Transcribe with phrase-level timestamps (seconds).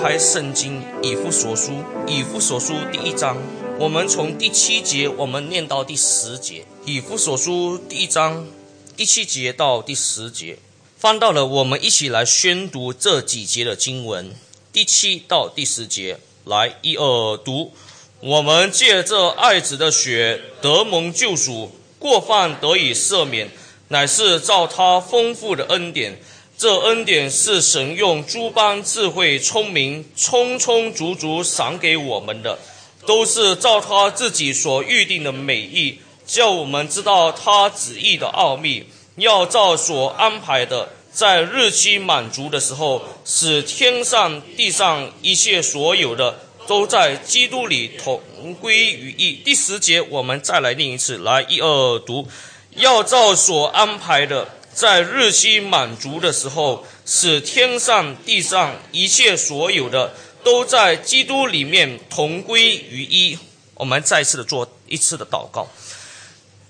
[0.00, 1.72] 开圣经以弗所书，
[2.06, 3.36] 以弗所书第一章，
[3.78, 6.64] 我们从第七节我们念到第十节。
[6.86, 8.46] 以弗所书第一章
[8.96, 10.56] 第七节到第十节，
[10.96, 14.34] 翻到了，我们一起来宣读这几节的经文，
[14.72, 16.18] 第七到第十节。
[16.44, 17.72] 来，一二读。
[18.20, 23.50] 我们借这爱子的血得蒙救赎，过犯得以赦免，
[23.88, 26.18] 乃是照他丰富的恩典。
[26.60, 32.58] 这恩典是神用诸般智慧、聪明，充充足足赏给我们的，
[33.06, 38.84] 都是照他自己所预定的美意，叫我们知道他旨意的奥秘，
[39.16, 48.20] 要照所安排的，在日期满足的时候，使天上地上一切所有的，都在基督里同
[48.60, 49.32] 归于一。
[49.32, 52.28] 第十节，我们再来念一次，来一二读，
[52.76, 54.46] 要照所安排的。
[54.72, 63.38] 在日期满足的时候，使天上地上一切所有的都在基督里面同归于一。
[63.74, 65.68] 我们再次的做一次的祷告。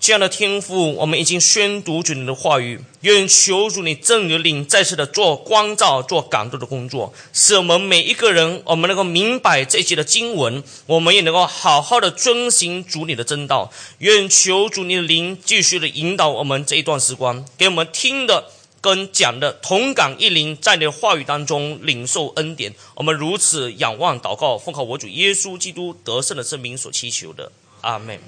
[0.01, 13.71] 这样的天赋，我们已经宣读主你的话语，愿求主你正的领再次的做光照、做感动的工作，使我们每一个人，我们能够明白这些的经文，我们也能够好好的遵行主你的真道。
[13.99, 18.47] 愿求主你的灵继续的引导我们这一段时光，给我们听的
[18.81, 22.75] 跟讲的同感一灵，在你的话语当中领受恩典。
[22.95, 28.19] 我们如此仰望祷告，奉靠我主耶稣基督得胜的圣名所祈求的，阿门。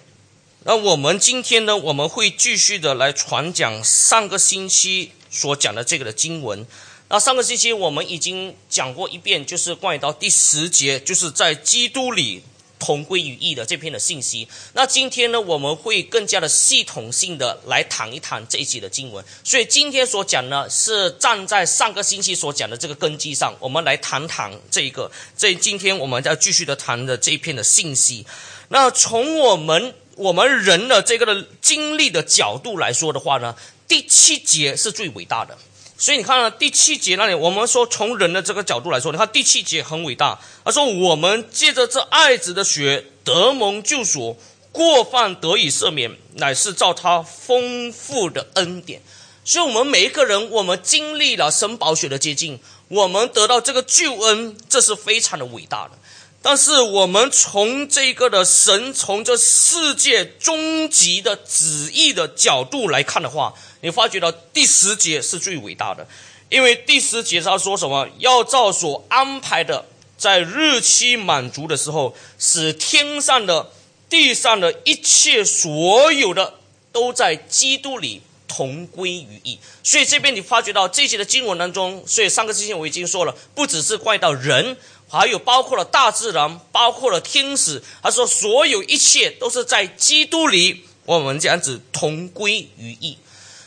[0.64, 6.64] 那我们今天呢，我们会继续的来传讲上个星期所讲的这个的经文。
[7.08, 12.44] 那上个星期我们已经讲过一遍，就是关于到第十节，就是在基督里
[12.78, 14.46] 同归于一的这篇的信息。
[14.74, 19.24] 那今天呢，我们会更加的系统性的来谈一谈这一节的经文。
[19.42, 25.10] 所以今天所讲呢，是站在上个星期所讲的这个根基上，我们来谈谈这一个。
[25.36, 28.24] 这今天我们要继续的谈的这一篇的信息。
[28.68, 33.56] 那从我们我们人的这个的经历的角度来说的话呢，
[33.88, 35.56] 第七节是最伟大的。
[35.96, 40.40] 所以你看呢，第七节那里，我们说从人的这个角度来说，你看第七节很伟大。
[40.64, 44.36] 他说：“我们借着这爱子的血得蒙救赎，
[44.72, 49.00] 过犯得以赦免，乃是照他丰富的恩典。”
[49.44, 52.58] 所以，我们每一个人，我们经历了神宝血的接近，
[52.88, 55.98] 我们得到这个救恩，这是非常的伟大的。
[56.44, 66.04] 但是我们从这个的神，从这世界终极的旨意的角度来看的话，你发觉到第十节是最伟大的，
[66.48, 68.08] 因为第十节他说什么？
[68.18, 69.84] 要照所安排的，
[70.18, 73.70] 在日期满足的时候，使天上的、
[74.10, 76.54] 地上的一切所有的，
[76.90, 79.60] 都在基督里同归于一。
[79.84, 84.76] 所以这边你发觉到这些的经文当中，所以上个星期我已经说了，不只是怪到人。
[85.12, 87.82] 还有包括了大自然，包括了天使。
[88.02, 93.18] 他说，所有一切都是在基督里，我们这样子同归于一。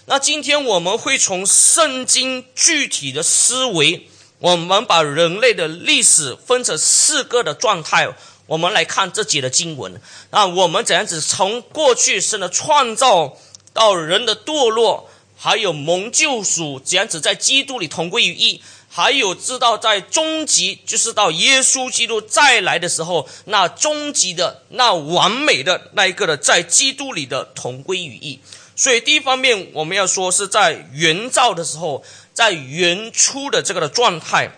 [0.07, 4.07] 那今天我们会从圣经具体的思维，
[4.39, 8.11] 我们把人类的历史分成四个的状态，
[8.47, 10.01] 我们来看这节的经文。
[10.31, 13.37] 那我们怎样子从过去神的创造
[13.71, 18.63] 到人的堕落，还有蒙救赎，怎样子在基督里同归于一。
[18.97, 28.39] 还有知道，在终极，就是到耶稣基督再来的时候，那终极的、那完美的那一个的，在基督里的同归于一。
[28.73, 34.57] 所以，第一方面我们要说是在原造的时候，在原初的这个的状态，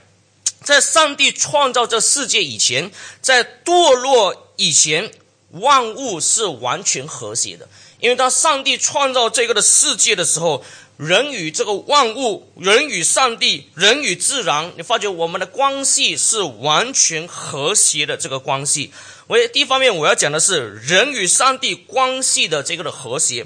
[0.64, 5.12] 在上帝创造这世界以前，在堕落以前，
[5.50, 7.68] 万物是完全和谐的。
[8.00, 10.64] 因为当上帝创造这个的世界的时候。
[10.98, 18.92] 人与这个万物，人与上帝，人与自然，你发觉我们的关系是完全和谐的这个关系。
[19.28, 23.46] 我第一方面我要讲的是人与上帝关系的这个的和谐。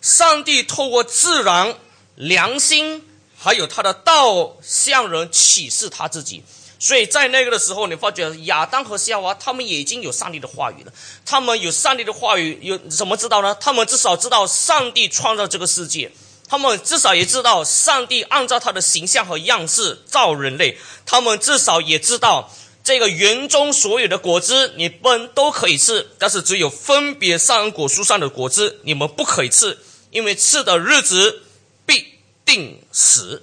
[0.00, 1.74] 上帝透过自然、
[2.14, 3.02] 良心，
[3.36, 6.44] 还有他的道向人启示他自己。
[6.78, 10.92] 所以在那个的时候，你发觉亚当和夏娃他们已经有上帝的话语了。
[11.24, 13.56] 他们有上帝的话语，有怎么知道呢？
[13.60, 16.12] 他们至少知道上帝创造这个世界。
[16.52, 20.76] 他们至少也知道，上帝按照他的形象和样式造人类。
[21.06, 22.52] 他们至少也知道，
[22.84, 29.78] 这个园中所有的果子，你们都可以吃，但是只有分别善果树上的果子，你们不可以吃，
[30.10, 31.40] 因为吃的日子
[31.86, 33.42] 必定死。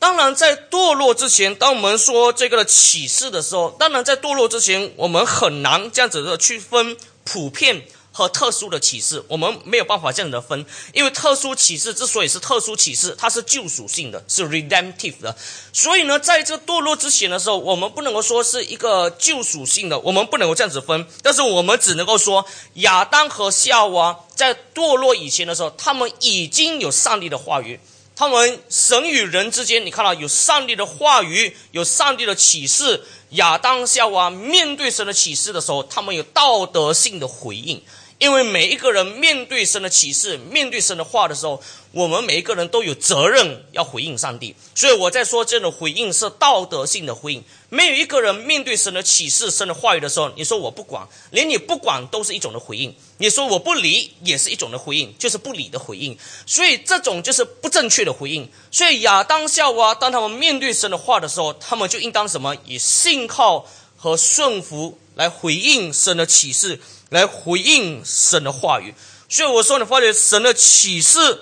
[0.00, 7.86] 当然，在堕落之前，当我们说这个启示的时候，当然在堕落之前，我们很难这样子的区分普遍。
[8.18, 15.36] 和特殊的启示，我们没有办法这样的分，因为特殊启示之所以是特殊启示，它是救赎性的，是 redemptive 的。
[15.72, 21.06] 所以呢，在这堕落之前的时候，我们不能够说是一个救赎性的，我们不能够这样子分。
[21.22, 22.44] 但是我们只能够说，
[22.74, 27.78] 亚当和夏娃在堕落以前的时候，他们已经有上帝的话语。
[28.16, 33.04] 他们神与人之间，你看到有上帝的话语，有上帝的启示。
[33.32, 37.80] 亚当夏娃面对神的启示的时候，他们有道德性的回应。
[38.18, 41.62] 因为每一个人面对神的启示、面对神的话的时候，
[41.92, 44.56] 我们每一个人都有责任要回应上帝。
[44.74, 47.44] 所以我在说这种回应是道德性的回应。
[47.68, 52.92] 没有一个人面对神的启示、神的话语的时候，你说我不管，连你不管都是一种的回应。
[53.18, 56.18] 你说我不理，也是一种的回应，就是不理的回应。
[56.44, 58.50] 所以这种就是不正确的回应。
[58.72, 62.56] 所以亚当夏娃当他们面对神的话的时候，他们就应当什么？
[62.64, 63.64] 以信靠
[63.96, 66.80] 和顺服来回应神的启示。
[67.10, 68.94] 来回应神的话语，
[69.28, 71.40] 所以我说，你发觉神的启示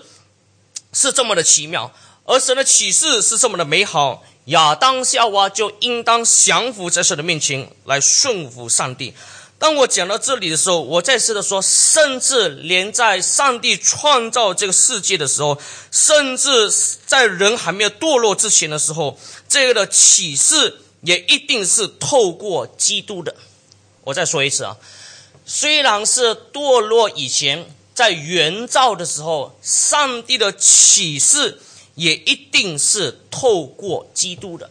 [0.92, 1.92] 是这么的奇妙，
[2.24, 4.22] 而神的启示是这么的美好。
[4.46, 9.12] 亚当夏娃就应当降服在神的面前，来顺服上帝。
[9.58, 15.58] 当我讲到这里的时候，我再次的说，甚至连在上帝创造这个世界的时候，
[15.90, 16.72] 甚至
[17.06, 23.34] 在人还没有堕落之前的时候，这个的启示也一定是透过基督的。
[24.04, 24.76] 我再说一次啊。
[25.46, 27.64] 虽然是堕落以前，
[27.94, 31.60] 在原造的时候，上帝的启示
[31.94, 34.68] 也一定是透过基督的。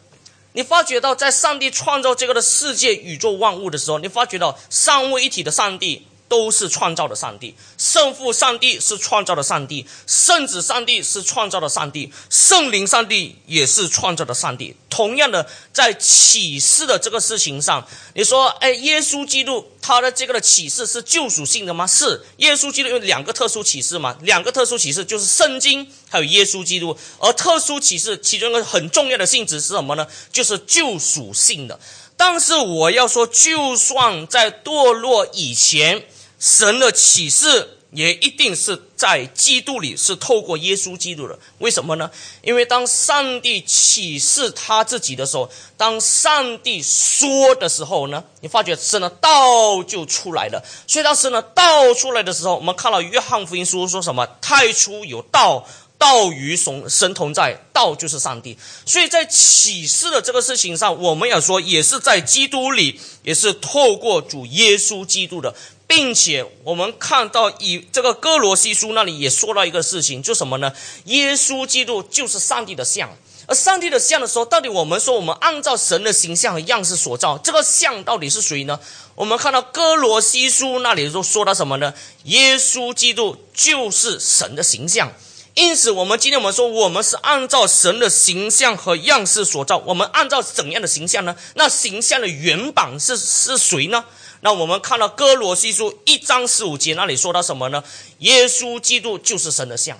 [0.51, 6.05] 你发觉到，在上帝创造这个的世界、宇宙万物的时候，你发觉到三位一体的上帝。
[6.27, 14.75] 都是创造的上帝，圣父上帝是创造的上帝，圣子上帝是创造的上帝，圣灵上帝也是创造的上帝。
[14.89, 21.85] 同样的，在启示的这个事情上，你说，哎，耶稣基督他的这个的启示是救赎性的吗？
[21.85, 24.17] 是，耶稣基督有两个特殊启示嘛？
[24.21, 30.07] 两个特殊启示就是圣经还有耶稣基督，而特殊启示其中一个很重要的性质是什么呢？
[30.31, 31.77] 就是救赎性的。
[32.17, 36.03] 但是我要说，就算在堕落以前。
[36.37, 41.39] 神的启示也一定是在基督里，是透过耶稣基督的。
[41.59, 42.11] 为什么呢？
[42.43, 50.61] 因为当上帝启示他自己的时候，当上帝说的时候呢，你发觉神的道就出来了。
[50.85, 54.27] 所以当神的道出来的时候，我们看到约翰福音书说什么？
[54.41, 55.65] 太初有道，
[55.97, 58.57] 道与神神同在，道就是上帝。
[58.85, 65.55] 所以在启示的这个事情上，我们要说，也是在基督里，也是透过主耶稣基督的。
[65.87, 70.73] 并且我们看到，以这个哥罗西书那里也说到一个事情，就什么呢？
[71.05, 73.15] 耶稣基督就是上帝的像，
[73.45, 78.79] 而上帝的像的时候，到底我们说我们按照神的形象和样式所造，这个像到底是谁呢？
[79.13, 81.93] 我们看到哥罗西书那里说说到什么呢？
[82.23, 85.13] 耶稣基督就是神的形象，
[85.55, 91.33] 因此我们今天我们说我们是按照神的形象和样式所造，我们按照怎样的形象呢？
[91.53, 94.03] 那形象的原版是是谁呢？
[94.41, 97.81] 那我们看到哥罗西书一章十五节那里说到什么呢？
[98.19, 99.97] 耶稣基督就是神的像。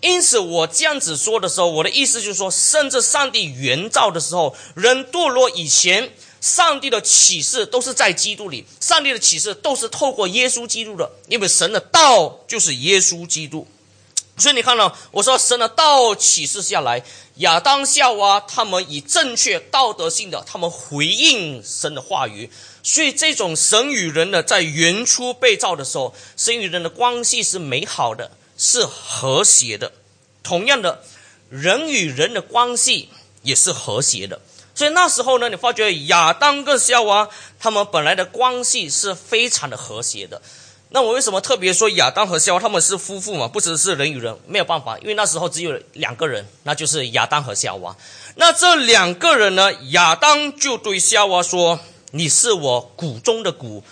[0.00, 13.66] 因此，我这样子说的时候，我的意思就是说，甚至上帝原造的时候，人堕落以前，上帝的启示都是在基督里，上帝的启示都是透过耶稣基督的，因为神的道就是耶稣基督。
[14.38, 17.02] 所以你看到，我说神的道启示下来，
[17.36, 22.50] 亚当夏娃他们以正确道德性的，他们回应神的话语。
[22.82, 29.90] 所以，这种神与人的在原初被造的时候，神与人的关系是美好的，是和谐的。
[30.42, 31.02] 同样的，
[31.48, 33.08] 人与人的关系
[33.42, 34.40] 也是和谐的。
[34.74, 37.28] 所以那时候呢，你发觉亚当跟夏娃
[37.58, 40.42] 他们本来的关系是非常的和谐的。
[40.90, 43.48] 那我为什么特别说亚当和夏娃他们是夫妇嘛？
[43.48, 47.96] 不只是人与人，没有办法，因为那时候只有两个人，那就是亚当和夏娃。
[48.36, 51.80] 那这两个人呢，亚当就对夏娃说。
[52.12, 53.82] 你是我骨中的骨，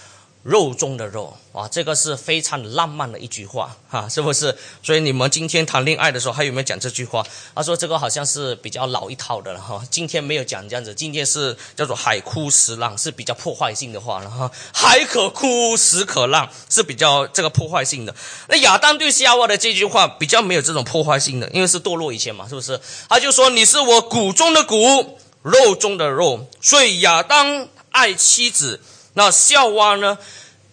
[0.44, 4.56] 肉中的肉，哇，这个是非常浪漫的一句话，哈，是不是？
[4.82, 7.24] 所以你们今天谈恋爱的时候，还有没有讲这句话？
[7.54, 18.12] 他说这个好像是比较老一套的了，哈，今天没有讲这样子，今天是叫做海枯石烂，是比较破坏性的话了，哈，海可枯，石可烂，是比较这个破坏性的。
[18.48, 22.80] 那亚当对夏娃的这句话比较没有这种破坏性的，因为是堕落以前嘛，是不是？
[23.08, 27.68] 他就说你是我骨中的骨，肉中的肉，所以亚当。
[27.94, 28.80] 爱妻子，
[29.12, 30.18] 那夏娃呢？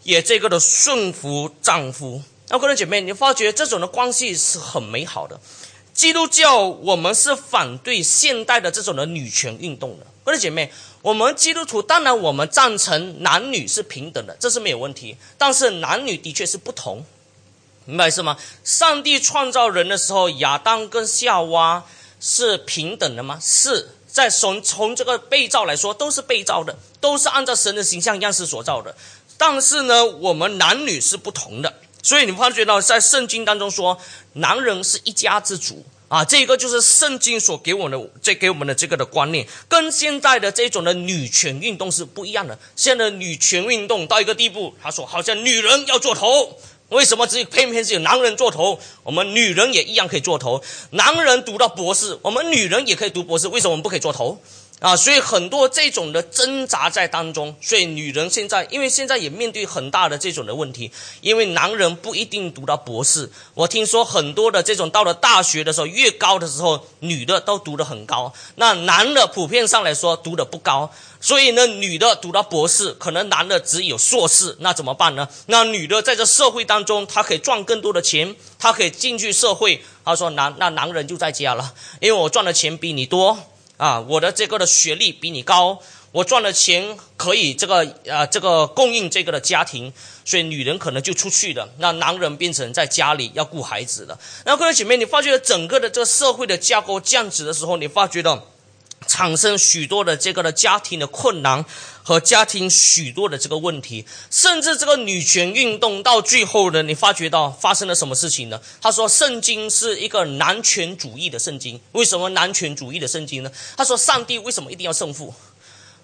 [0.03, 2.21] 也这个的顺服丈夫。
[2.49, 5.39] 那各位姐妹，你发觉这种的关系是很美好的。
[5.93, 10.07] 基督教我们是反对现代的这种的女权运动的。
[10.23, 15.17] 各位姐妹，我们基督徒当然我们赞成男女是平等的，这是没有问题。
[15.37, 17.03] 但是男女的确是不同，
[17.85, 18.37] 明白是吗？
[18.63, 21.83] 上帝创造人的时候，亚当跟夏娃
[22.19, 23.39] 是平等的吗？
[23.41, 28.95] 是在从从这个被造来说，都是被造的，都是按照神的形象样式所造的。
[29.41, 33.97] 但是呢，我们男女是不同的，所以你发觉到在圣经当中说，
[34.33, 35.83] 男人是一家之主。
[36.09, 42.59] 啊，这个就是圣经所给我们的，这给我们的这个的观念，跟现在的这种的女权运动是不一样的。
[42.75, 48.77] 现在的女权运动到一个地步，他说好像女人要做头，为什么只有偏偏是有男人做头？
[49.01, 50.61] 我们女人也一样可以做头。
[50.91, 54.39] 男人读到博士，我们女人也可以读博士，为什么我们不可以做头？
[54.81, 63.31] 啊，所以很多这种的挣扎在当中，所以女人现在，因为现在也面对很大的这种的问题，因为男人不一定读到博士。
[63.53, 70.91] 我听说很多的这种到了大学的时候，越高的时候，女的都读得很高，那男的普遍上来说读得不高。
[71.19, 75.29] 所以呢，女的读到博士，可能男的只有硕士，那怎么办呢？
[75.45, 79.83] 那女的在这社会当中，她可以赚更多的钱，她可以进去社会。
[80.03, 83.37] 她说男那男人就在家了，因为我赚的钱比你多。
[83.81, 85.79] 啊，我的这个的学历比你高，
[86.11, 89.91] 我赚的钱可以这个啊，这个供应这个的家庭，
[90.23, 94.19] 所以女人可能就出去了，那男人变成在家里要顾孩子了。
[94.45, 98.50] 那各位姐妹，你发觉整个的这个社会的架构这样子的时候，你发觉到。
[99.07, 101.65] 产生许多的这个的家庭的困难
[102.03, 108.61] 和家庭许多的这个问题，甚至这个女权运动到最后呢，你发觉到发生了什么事情呢？
[108.79, 113.51] 他说圣经是一个男权主义的圣经，为什么男权主义的圣经呢？
[113.75, 115.33] 他说上帝为什么一定要胜负？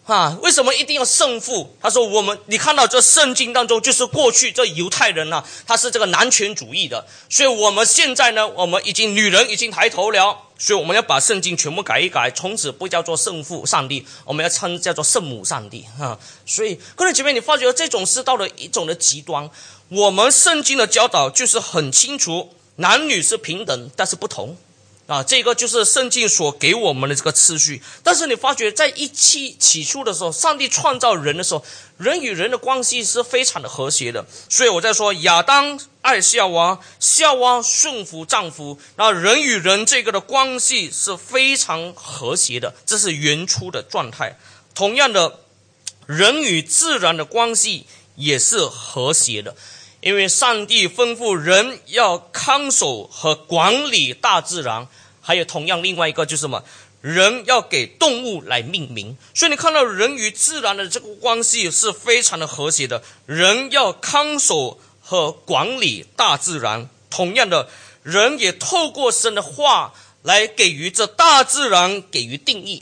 [0.08, 1.76] 啊，为什么一定要胜负？
[1.82, 10.40] 他说我们你看到这圣经当中，就是过去这犹太人呢，他是这个男权主义的，所以我们现在呢，我们已经女人已经抬头了。
[10.60, 16.18] 所以我们要把圣经全部改一改，从此不叫做圣父上帝，我们要称叫做圣母上帝啊！
[16.48, 19.48] 所以，各位姐妹，你发觉这种是到了一种的极端。
[19.90, 24.58] 我们圣经的教导就是很清楚，男女是平等，但是不同。
[25.08, 27.82] 啊，这个就是圣经所给我们的这个次序。
[28.04, 31.64] 但是你发觉，在一起起初的时候，上帝创造人的时候，
[31.98, 34.26] 人与人的关系是非常的和谐的。
[34.50, 44.38] 所以我在说，亚当爱夏娃，夏娃顺服丈夫，那人与人这个的关系是非常和谐的，这是原初的状态。
[44.76, 45.40] 同样的，
[46.06, 49.56] 人与自然的关系也是和谐的。
[50.08, 54.88] 因为上帝吩咐人要看守和管理大自然，
[55.20, 56.64] 还有同样另外一个就是什么，
[57.02, 59.18] 人要给动物来命名。
[59.34, 63.04] 所以你看到人与自然的这个关系是非常的和谐的。
[63.26, 67.68] 人要看守和管理大自然，同样的，
[68.02, 72.82] 人也透过神的话来给予这大自然给予定义。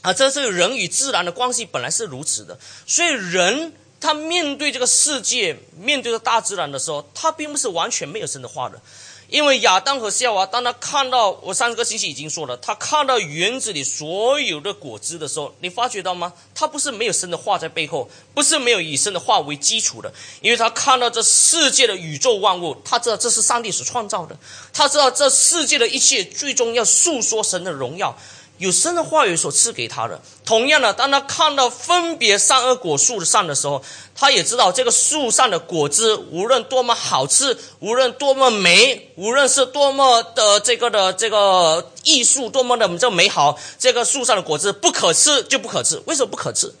[0.00, 3.74] 啊，这是人与自然的关系本来是如此的，所以人。
[4.00, 8.80] 他面对这个世界，面对着大自然的时候，他并不是完全没有神的话的。
[9.28, 16.32] 因为亚当和夏娃，当他看到我上个星期已经说了，他看到园子里所有的果子的时候，你发觉到吗？
[16.54, 24.38] 他不是没有神的话在背后，不是没有以神的话为基础的，因为他看到这世界的宇宙万物，他知道这是上帝所创造的，
[24.72, 28.16] 他知道这世界的一切最终要诉说神的荣耀。
[28.58, 30.20] 有神的话语所赐给他的。
[30.44, 33.82] 同样的，当他看到分别善恶果树上的时候，
[34.14, 46.00] 他也知道这个树上的果子无论多么好吃，无论多么美，无论是多么的这个的这个艺术，多么的这美好，这个树上的果子不可吃就不可吃。
[46.06, 46.72] 为什么不可吃？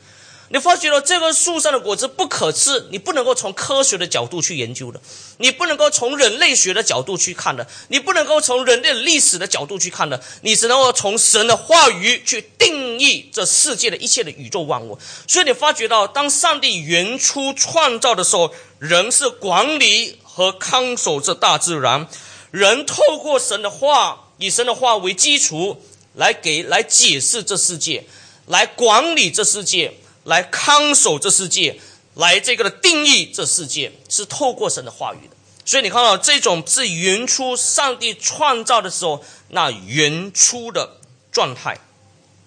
[0.48, 5.00] 你发觉了这个树上的果子不可吃，你不能够从科学的角度去研究的，
[5.38, 14.96] 你不能够从人类学的角度去看的，你不能够从人类历史的角度去看的，你只能够从神的话语去定义这世界的一切的宇宙万物。
[15.26, 22.06] 所以你发觉到，当上帝原初创造的时候，人是管理和看守这大自然，
[22.52, 25.82] 人透过神的话，以神的话为基础
[26.14, 28.04] 来给来解释这世界，
[28.46, 29.94] 来管理这世界。
[30.26, 31.80] 来看守这世界，
[32.14, 35.36] 来这个的定义这世界，是透过神的话语的。
[35.64, 40.98] 所以你看到这种是原初上帝创造的时候那原初的
[41.32, 41.78] 状态。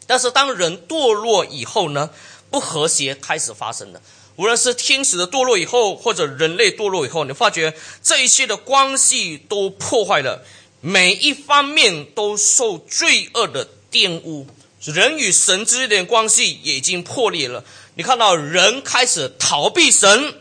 [0.07, 2.09] 但是当人堕落以后呢，
[2.49, 4.01] 不和谐开始发生了。
[4.35, 10.43] 无论是天使的堕落以后，或者人类堕落以后，你发觉这一切的关系都破坏了，
[10.81, 14.47] 每一方面都受罪恶的玷污。
[14.83, 17.63] 人与神之间的关系已经破裂了。
[17.95, 20.35] 你看到人开始逃避神，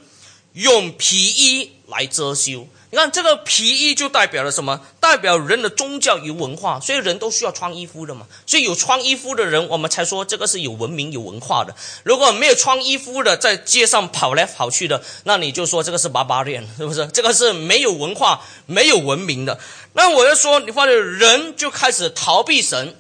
[0.53, 2.69] 用皮衣来遮羞。
[2.91, 4.81] 你看这个皮衣就代表了什么？
[4.99, 8.27] 代表人的宗教与文化，所以人都需要穿衣服的嘛。
[8.47, 11.75] 所以有穿衣服的人，我们才说这个是有文明、有文化的。
[12.03, 17.07] 如果没有穿衣服的，在街上跑来跑去的，那你就说这个是巴巴练，是不是？
[17.09, 19.61] 这个是没有文化、没有文明的。
[19.93, 22.97] 那我要说，你发现人就开始逃避神。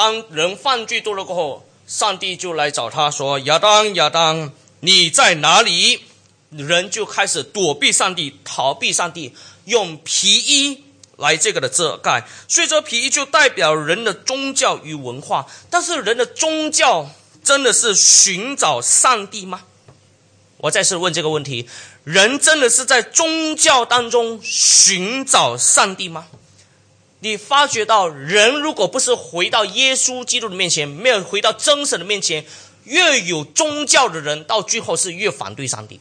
[0.00, 6.04] 当人犯罪多了过后，上帝就来找他说：“亚当，亚当，你在哪里？”
[6.48, 9.34] 人就开始躲避上帝，逃避上帝，
[9.66, 10.84] 用皮衣
[11.18, 15.44] 来这个的遮盖，所以这皮衣就代表人的宗教与文化。
[15.68, 17.10] 但是人的宗教
[17.44, 19.64] 真的是寻找上帝吗？
[20.56, 21.68] 我再次问这个问题：
[22.04, 26.26] 人真的是在宗教当中寻找上帝吗？
[27.20, 32.44] 你发觉到人如果不是回到耶稣基督的面前，没有回到真神的面前，
[32.84, 36.00] 越有宗教的人，到最后是越反对上帝。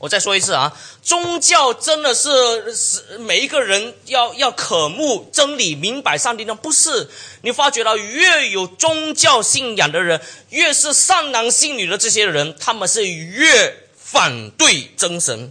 [0.00, 6.54] 我再说一次啊，宗教真的是是每一个人要要渴慕真理、明白上帝呢？
[6.54, 7.08] 不是，
[7.42, 10.20] 你发觉到越有宗教信仰的人，
[10.50, 15.50] 越是善男信女的这些人，他们是越反对真神；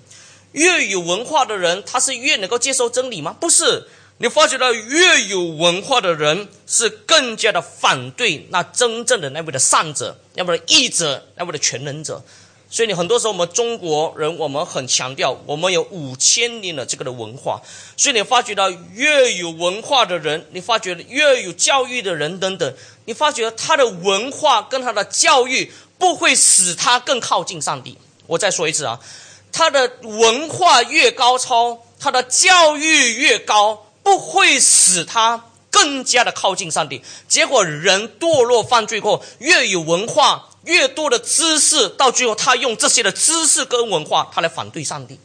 [0.54, 3.36] 越有文化的人，他是越能够接受真理吗？
[3.38, 12.24] 不是，你发觉到越有文化的人是更加的反对那真正的那位的善者、那位的义者、那位的全能者。
[12.70, 17.62] 所以你很多时候，我们中国人，我们很强调，我们有五千年的这个的文化。
[17.96, 22.74] 所以你发觉到，越有文化的人，你发觉越有教育的人等等，
[23.06, 27.98] 你发觉他的文化跟他的教育不会使他更靠近上帝。
[28.26, 29.00] 我再说一次啊，
[29.54, 37.02] 他的文化越高超，他的教育越高，不会使他更加的靠近上帝。
[37.28, 40.46] 结果人堕落犯罪后，越有文化。
[40.64, 45.20] 越多的知识，到最后他用这些的知识跟文化，他来反对上帝。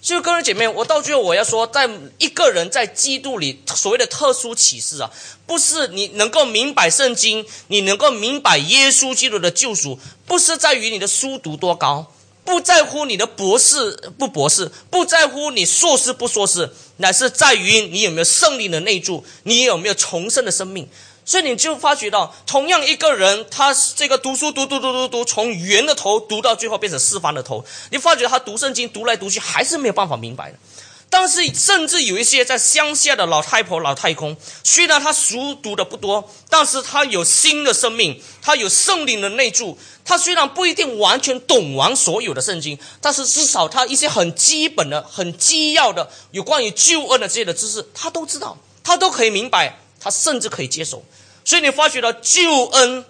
[0.00, 1.88] 所以，各位姐妹，我到最后我要说，在
[2.18, 5.10] 一个人在基督里所谓的特殊启示啊，
[5.46, 12.12] 不是你能够明白圣经，你能够明白耶稣基督的救赎，不是在于你的书读多高，
[12.46, 20.88] 不在乎你的博士不博士，不在乎你硕士不硕士，乃是在于你有没有胜利的内助，你有没有重生的生命。
[21.24, 30.58] 所以你就发觉到，同样一个人，他这个读书读读读读读，从圆的头读到最后变成四方的头，你发觉他读圣经读来读去还是没有办法明白的。
[31.08, 39.78] 但是甚至有一些在乡下的老太婆、老太公，虽然他书读的不多，但是他有新的生命，他有圣灵的内助。
[40.04, 49.78] 他虽然不一定完全懂完所有的圣经，但是至少他一些很基本的、很基要的有关于救恩的这些的知识，他都知道，他都可以明白。
[49.98, 51.04] 他甚至可以接受，
[51.44, 53.04] 所以你发觉到救恩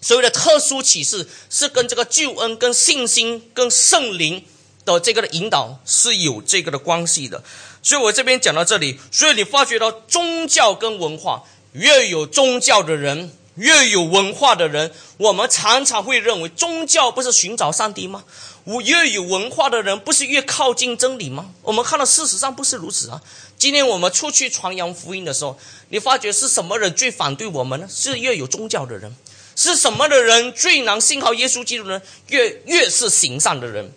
[0.00, 4.44] 所谓的特殊启示，是跟这个救恩、跟信心、跟圣灵
[4.84, 7.42] 的这个的引导是有这个的关系的。
[7.82, 11.42] 所以我这边讲到这里，所以你发觉到宗教跟文化，
[11.72, 18.24] 越有宗教的人，越有文化的人，我们常常会认为宗教不是寻找上帝吗？
[18.64, 21.50] 我越有文化的人，不是越靠近真理吗？
[21.60, 23.20] 我们看到事实上不是如此啊。
[23.58, 25.58] 今天我们出去传扬福音的时候，
[25.90, 27.86] 你发觉是什么人最反对我们呢？
[27.90, 29.14] 是越有宗教的人，
[29.54, 32.00] 是什么的人最难信靠耶稣基督呢？
[32.28, 33.92] 越越是行善的人，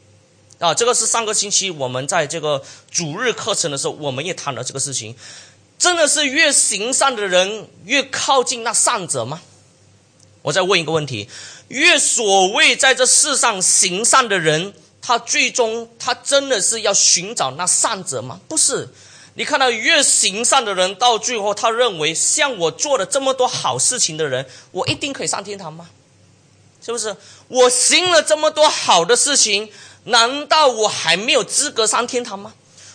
[0.59, 5.15] 啊，这个是上个星期我们在这个主日课程的时候，我们也谈了这个事情。
[5.77, 9.41] 真的是越行善的人越靠近那善者吗？
[10.41, 11.29] 我再问一个问题。
[11.67, 18.39] 越所谓在这世上行善的人，他最终他真的是要寻找那善者吗？
[18.47, 18.89] 不是。
[19.35, 25.87] 你看到越行善的人，到最后他认为像我做了这么多好事情的人，我一定可以上天堂吗？
[26.83, 27.15] 是不是？
[27.49, 29.69] 我行了这么多好的事情，
[30.07, 32.53] 难道我还没有资格上天堂吗？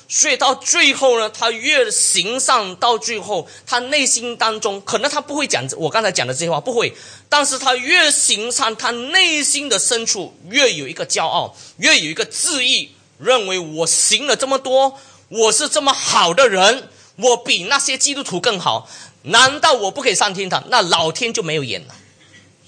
[0.09, 6.95] 所以到最后呢，他越行善，到最后他内心当中可能他不会讲我刚才讲的这些话，不会。
[7.31, 14.99] 但是他越行善，他内心的深处越有一个骄傲，越有一个自意，认为我行了这么多，
[15.29, 18.87] 我是这么好的人，我比那些基督徒更好，
[19.23, 20.63] 难道我不可以上天堂？
[20.69, 21.95] 那老天就没有眼了。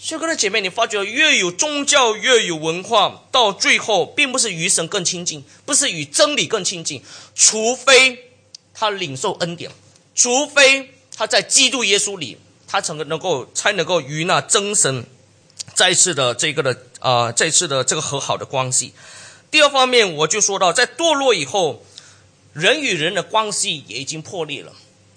[0.04, 7.02] 修哥的姐妹，你发觉越有宗教，越有文化，到最后并不是与神更亲近，不是与真理更亲近，
[7.34, 8.30] 除非
[8.74, 9.70] 他领受恩典，
[10.14, 12.36] 除非他在基督耶稣里，
[12.66, 15.06] 他才能够才能够与那真神
[15.72, 18.92] 再次的这个的啊，再次的这个和好的关系。
[19.50, 21.82] 第二方面，我就说到，在堕落以后，
[22.52, 24.74] 人与人的关系也已经破裂了。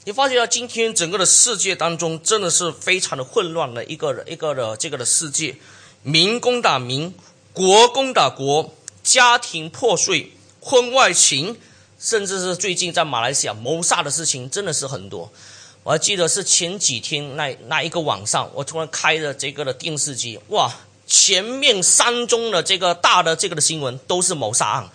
[0.08, 5.58] 你发觉到今天整个的世界当中，真的是非常的混乱的一个一个的这个的世界，
[6.02, 7.13] 民攻打民，
[7.52, 11.58] 国攻打国，家庭破碎，婚外情，
[12.00, 15.30] 甚至是最近在马来西亚谋杀的事情真的是很多。
[15.84, 20.74] 我还记得是前几天那那一个晚上，我突然开着这个的电视机，哇，
[21.06, 24.89] 前面三宗的这个大的这个的新闻都是谋杀案。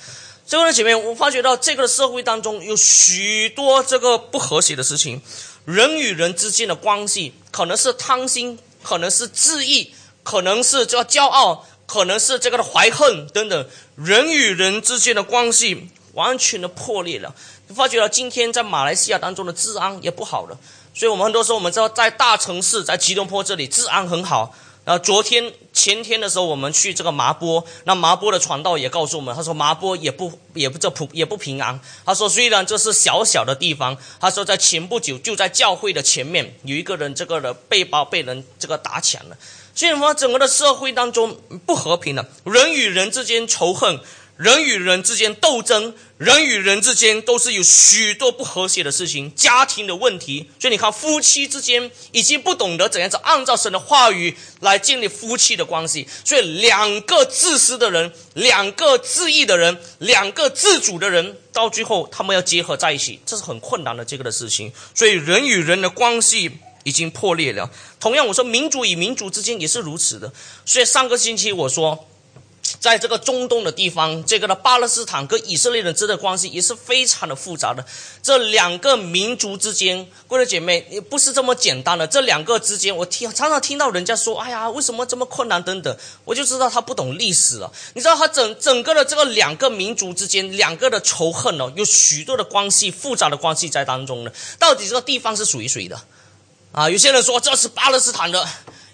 [0.53, 5.23] 这个姐妹，我发觉到这个社会当中有许多这个不和谐的事情，
[5.65, 17.35] 人与人之间的关系可能是贪心，可能是自意，可能是这骄傲，可能是这个的怀恨等等，人与人之间的关系完全的破裂了。
[17.75, 20.59] 发觉到今天在马来西亚当中的治安也不好了，
[20.93, 24.55] 所以我们很多时候我们知道在大城市，在吉隆坡这里治安很好。
[24.85, 31.79] 然后昨天前天的时候，我们去这个麻波，那麻波的传道也告诉我们，他说麻波也不也不这普也不平安。
[32.05, 39.37] 他说虽然这是小小的地方，他说在前不久就在教会的前面有一个人这个人背包被人这个打抢了。
[39.75, 44.01] 所以说整个的社会当中不和平了，人与人之间仇恨。
[44.42, 50.50] 人与人之间斗争，人与人之间都是有许多不和谐的事情，家庭的问题。
[50.59, 56.09] 所以你看，夫妻之间已经不懂得怎样子按照神的话语来建立夫妻的关系。
[56.24, 64.72] 所以，两个自私的人，两个自义的人，两个自主的人，到最后他们要结合在一起，这是很困难的这个的事情。
[64.92, 66.50] 所以，人与人的关系
[66.83, 67.70] 已经破裂了。
[68.00, 70.33] 同样，我说民主与民主之间也是如此的。
[70.66, 72.09] 所以上个星期我说。
[72.79, 77.85] 在这个中东的地方，这个的巴勒斯坦跟以色列人之间的关系也是非常的复杂的。
[78.22, 82.07] 这两个民族之间，各位姐妹，也不是这么简单的。
[82.07, 87.72] 这两个之间，我听常常听到人家说：“哎呀，为什么这么困难？”等等，我就知道他不懂历史了。
[87.94, 94.31] 你知道他整整个的这个两个民族之间，两个的仇恨哦，有许多的关系，复杂的关系在当中呢。
[94.59, 96.01] 到底这个地方是属于谁的？
[96.70, 98.48] 啊，有些人说这是巴勒斯坦的。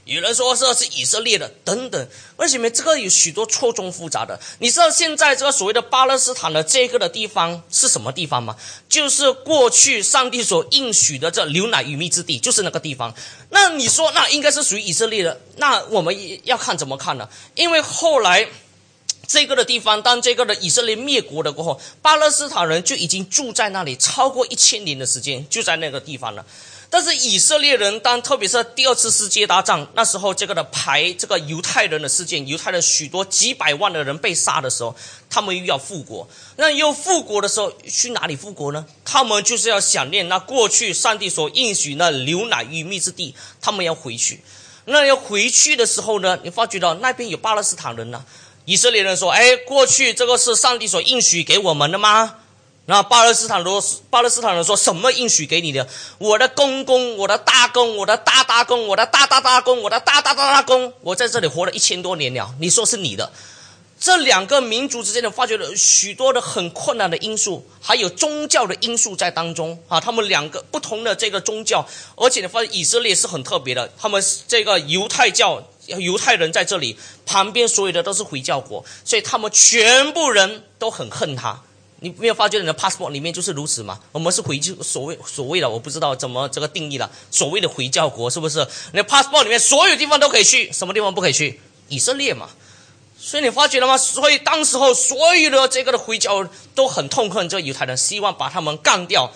[0.09, 4.41] 有人说这是以色列的，等等，为什么这个有许多错综复杂的？
[4.59, 8.57] 你知道现在这个所谓的巴勒斯坦的这个的地方是什么地方吗？
[8.89, 13.15] 就是过去上帝所应许的这牛奶与蜜之地，就是那个地方。
[13.51, 15.39] 那你说那应该是属于以色列的？
[15.57, 17.29] 那我们要看怎么看呢？
[17.55, 18.49] 因为后来
[19.27, 26.47] 这个的地方，当这个的以色列灭国了过后，巴勒斯坦人就已经住在那里超过一千年的时间，就在那个地方了。
[26.91, 34.97] 但是以色列人当特别是第二次世界大战那时候，这个的排这个犹太人的事件，犹太人许多几百万的人被杀的时候，
[35.29, 36.27] 他们又要复国。
[36.57, 38.87] 那又复国的时候，去哪里复国呢？
[39.05, 44.41] 他们就是要想念那过去上帝所应许那牛奶与蜜之地，他们要回去。
[44.87, 48.25] 那要回去的时候呢，你发觉到那边有巴勒斯坦人呢。
[48.65, 52.37] 以色列人说：“哎，过去这个是上帝所应许给我们的吗？”
[52.91, 55.87] 那巴勒斯坦说，巴勒斯坦人说什么应许给你的？
[56.17, 62.55] 我的公公，我的大公，我的大大公，我的大大大公，我的大大大大公，我在这里活了一千多年了。
[62.59, 63.31] 你说是你的？
[64.01, 70.01] 这两个民族之间的发掘了许多的很困难的因素，还有宗教的因素在当中啊。
[70.01, 76.97] 他们两个不同的这个宗教，而且你，发现以色列是很特别的，他们这个犹太教犹太人在这里
[77.27, 81.61] 旁边所有的都是回教国，所以他们全部人都很恨他。
[82.01, 83.99] 你没有发觉你的 passport 里面就是如此吗？
[84.13, 87.11] 我们是回教，所谓所谓的我不知道怎么这个定义了。
[87.31, 88.65] 所谓的回教国是不是？
[88.93, 91.61] 你的 passport 里面所有地方都可以去，什么地方不可以去？
[91.89, 92.49] 以色列嘛。
[93.19, 93.99] 所以你发觉了吗？
[93.99, 99.33] 所以当时候所有的这个的回教都很痛恨这犹太人，希望把他们干掉，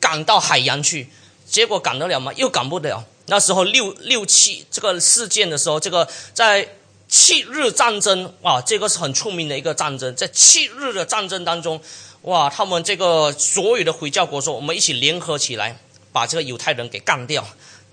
[0.00, 1.10] 赶到海洋去。
[1.46, 2.32] 结果赶得了吗？
[2.34, 3.04] 又赶不了。
[3.26, 6.75] 那时候六六七这个事件的时候，这个在。
[7.08, 10.14] 七日战争啊，这个是很出名的一个战争。
[10.16, 11.80] 在七日的战争当中，
[12.22, 15.78] 哇，他们这个所有的回教国说，我们一起联合起来，
[16.12, 17.46] 把这个犹太人给干掉。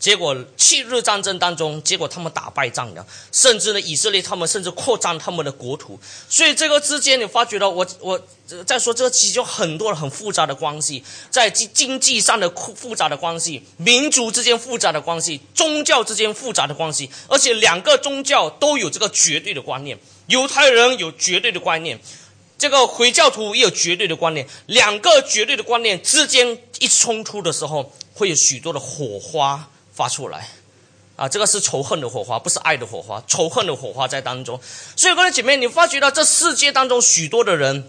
[0.03, 5.97] 结果七日战争当中，结果他们打败仗了，甚至呢，以色列他们甚至扩张他们的国土。
[6.27, 8.21] 所以这个之间，你发觉到我我
[8.65, 21.97] 再说这个其实有很多很复杂的关系，在经经济上的复杂的关系，民族之间复杂的关系，宗教之间复杂的关系，而且两个宗教都有这个绝对的观念，犹太人有绝对的观念，
[22.57, 29.69] 这个回教徒也有绝对的观念，两个绝对的观念之间一冲突的时候，会有许多的火花。
[29.93, 30.49] 发出来，
[31.15, 34.59] 啊，这个是仇恨的火花，不是爱的火花，仇恨的火花在当中。
[34.95, 37.87] 所以，各位姐妹，你发觉到这世界当中许多的人，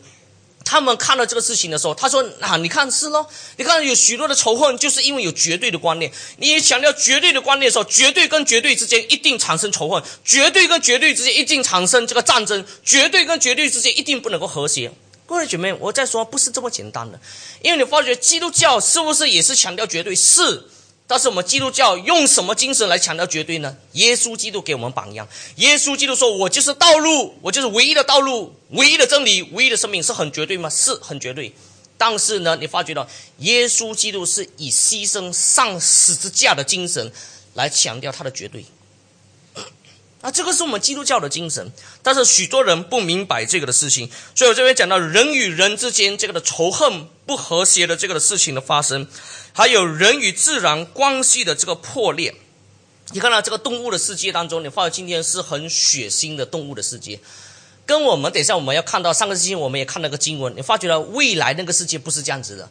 [0.65, 6.13] 他们看到这个事情的时候，他说：“啊，你看是咯，你看有许多的仇恨，就是因为有绝对的观念。
[6.37, 14.93] 你强调绝对的观念的时候，绝对跟绝对之间一定产生仇恨，绝对跟绝对之间一定产生这个战争，绝对跟绝对之间一定不能够和谐。”
[15.27, 17.19] 各位姐妹，我在说不是这么简单的，
[17.63, 20.15] 因为你发觉基督教是不是也是强调绝对？
[20.15, 20.65] 是。
[21.07, 23.77] 但是我们基督教用什么精神来强调绝对呢？
[23.93, 25.29] 耶稣基督给我们榜样。
[25.57, 30.71] 耶稣基督说：“我就是道路，我就是唯一的道路，唯一的真理，唯一的生命，是很绝对吗？
[30.71, 31.53] 是很绝对。
[31.99, 33.07] 但是呢，你发觉到
[33.39, 37.13] 耶稣基督是以牺牲上十字架的精神
[37.53, 38.65] 来强调他的绝对。
[40.25, 41.71] 啊，这个是我们基督教的精神，
[42.03, 49.07] 但是许多人不明白这个的事情，所以我这边讲到人与人之间这个的仇恨不和谐的这个的事情的发生，
[49.53, 52.35] 还有人与自然关系的这个破裂。
[53.11, 57.21] 你看到这个动物的世界当中，你发现今天是很血腥的动物的世界，
[57.85, 62.71] 跟我们等一下我们要看到上个星期我们也看了个经文，你发觉了未来那个世界不是这样子的，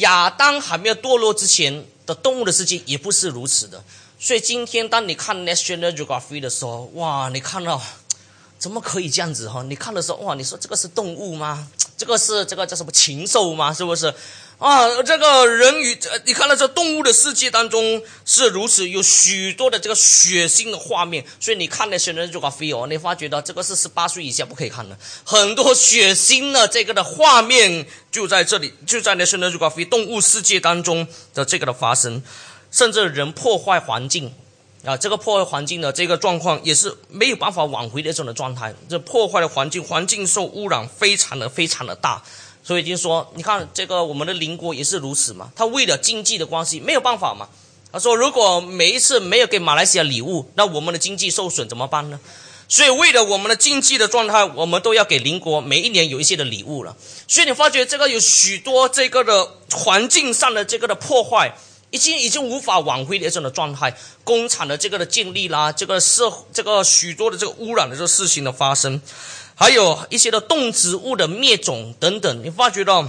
[0.00, 3.84] 亚当还没有堕落之前的动物的世界也不是如此的。
[4.20, 7.80] 所以今天，当你看 National Geographic 的时候，哇，你看到
[8.58, 9.62] 怎么可以这样子哈？
[9.62, 11.68] 你看的时候，哇，你说这个是动物吗？
[11.96, 13.72] 这个是这个叫什么禽兽吗？
[13.72, 14.12] 是不是？
[14.58, 21.24] 啊，这个人与你看到这动物的世界当中是如此，有许多的这个血腥的画面。
[21.38, 32.20] 所以你看 National Geographic 哦，你发觉到这个是十八岁以下不可以看的，很多血腥的这个的画面就在这里，就在 National Geographic 动物世界当中的这个的发生。
[32.70, 34.32] 甚至人破坏环境，
[34.84, 38.74] 啊，这个破坏环境的这个状况也是没有办法挽回的这种的状态。
[38.88, 42.22] 这破坏的环境，环境受污染非常的非常的大。
[42.62, 45.50] 所以就说，你看这个我们的邻国也是如此嘛。
[45.56, 47.48] 他为了经济的关系没有办法嘛。
[47.90, 52.20] 他说，如果每一次没有给马来西亚礼物，那我们的经济受损怎么办呢？
[52.68, 56.94] 所以为了我们的经济的状态，我们都要给邻国每一年有一些的礼物了。
[57.26, 61.56] 所以你发觉这个有许多这个的环境上的这个的破坏。
[61.90, 69.00] 已经已经无法挽回的这种的状态，工厂的这个的建立啦，这个社这个许多的这个污染的这个事情的发生，
[69.54, 73.08] 还有一些的动植物的灭种等等，你发觉到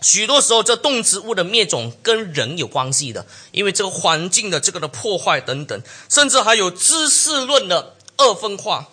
[0.00, 8.88] 许多时候这动植物的灭种跟人有关系的，因为这个环境的这个的破坏等等，甚至还有知识论的二分化。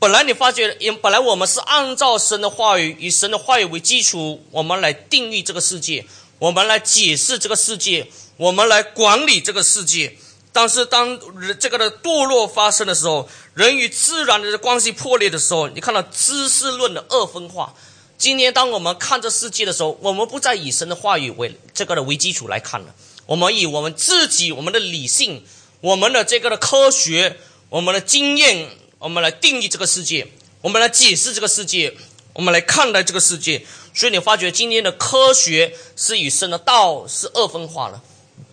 [0.00, 6.04] 本来你发觉，本来我们是按照神的话语，以神的话语为基础，我们来定义这个世界，
[6.40, 8.08] 我们来解释这个世界。
[8.36, 10.16] 我们来管理这个世界，
[10.52, 11.18] 但是当
[11.60, 17.74] 这个的堕落发生的时候，人与自然的关系破裂的时候，你看到知识论的二分化。
[18.16, 22.94] 今天当我们看这世界的时候，我们不再以神的话语为这个的为基础来看了，
[23.26, 25.44] 我们以我们自己、我们的理性、
[25.80, 28.68] 我们的这个的科学、我们的经验，
[28.98, 30.26] 我们来定义这个世界，
[30.62, 31.96] 我们来解释这个世界，
[32.32, 33.64] 我们来看待这个世界。
[33.92, 38.02] 所以你发觉今天的科学是与神的道是二分化了。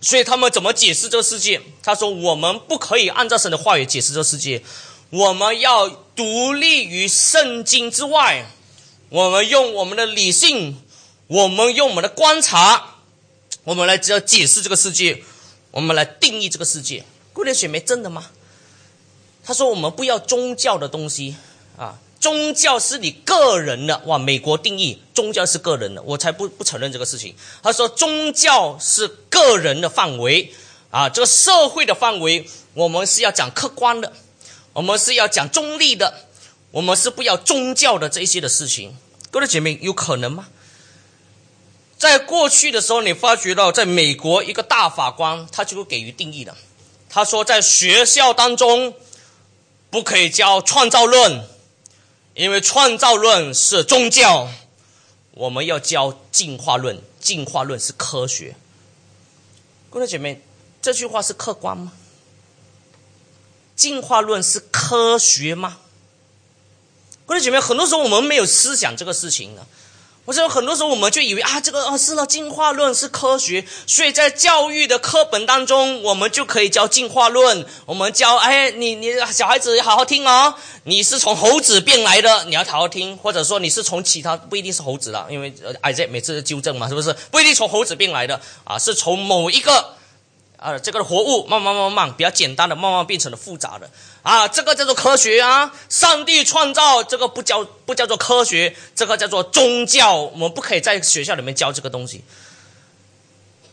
[0.00, 1.60] 所以他们怎么解释这个世界？
[1.82, 4.62] 他说：“我们不可以按照神的话语解释这个世界，
[5.10, 8.46] 我们要独立于圣经之外。
[9.08, 10.82] 我们用我们的理性，
[11.26, 12.96] 我们用我们的观察，
[13.64, 15.22] 我们来只要解释这个世界，
[15.70, 18.30] 我们来定义这个世界。”姑娘雪梅真的吗？
[19.44, 21.36] 他说：“我们不要宗教的东西
[21.76, 24.16] 啊。”宗教是你个人的哇！
[24.16, 27.34] 美国定义宗教是个人的，我才不不承认这个事情。
[27.64, 30.54] 他说宗教是个人的范围
[30.92, 34.12] 啊，这个社会的范围，我们是要讲客观的，
[34.72, 36.28] 我们是要讲中立的，
[36.70, 38.96] 我们是不要宗教的这些的事情。
[39.32, 40.46] 各位姐妹，有可能吗？
[41.98, 46.54] 在过去的时候，你发觉到在美国一个大法官他就会给予定义的，
[47.10, 48.94] 他说在学校当中
[49.90, 51.48] 不可以教创造论。
[52.34, 54.48] 因为创造论是宗教，
[55.32, 56.98] 我们要教进化论。
[57.20, 58.56] 进化论是科学。
[59.90, 60.42] 各位姐妹，
[60.80, 61.92] 这句话是客观吗？
[63.76, 65.78] 进化论是科学吗？
[67.26, 69.64] 各位姐妹，很多时候我们没有思想这个事情的。
[70.24, 77.66] 我说很多时候我们就以为啊，这个啊是了，进化论是科学，所以在教育的课本当中，我们就可以教进化论。
[77.86, 80.54] 我们教，哎，你你小孩子要好好听哦，
[80.84, 88.78] 你是从猴子变来的，你要好好听，或者说你是从其他不一定是猴子的，因为呃在每次纠正嘛，是不是不一定从猴子变来的啊？
[88.78, 89.96] 是从某一个。
[90.58, 93.90] 啊，这个活物慢慢慢慢比较简单的，慢慢变成了复杂的
[94.22, 95.74] 啊，这个叫做科学啊。
[95.88, 100.14] 上帝创造这个不叫不叫做科学，这个叫做宗教。
[100.14, 102.24] 我们不可以在学校里面教这个东西。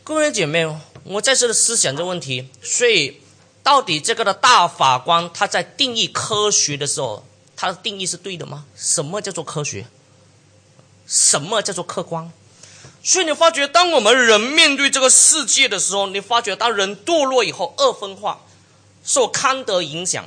[0.02, 0.66] 各位姐妹，
[1.04, 3.20] 我在这的思想这个问题，所以
[3.62, 8.64] 到底这个的大法官他在定义科学的时候，他的定义是对的吗？
[8.74, 9.86] 什么叫做科学？
[11.06, 12.32] 什么叫做客观？
[13.02, 18.40] 所以你发觉，当我们人面对这个世界的时候，你发觉当人堕落以后，二分化，
[19.04, 20.24] 受康德影响。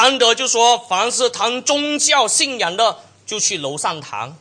[0.00, 4.34] 康德就说，凡是谈宗教信仰的，就去楼上谈，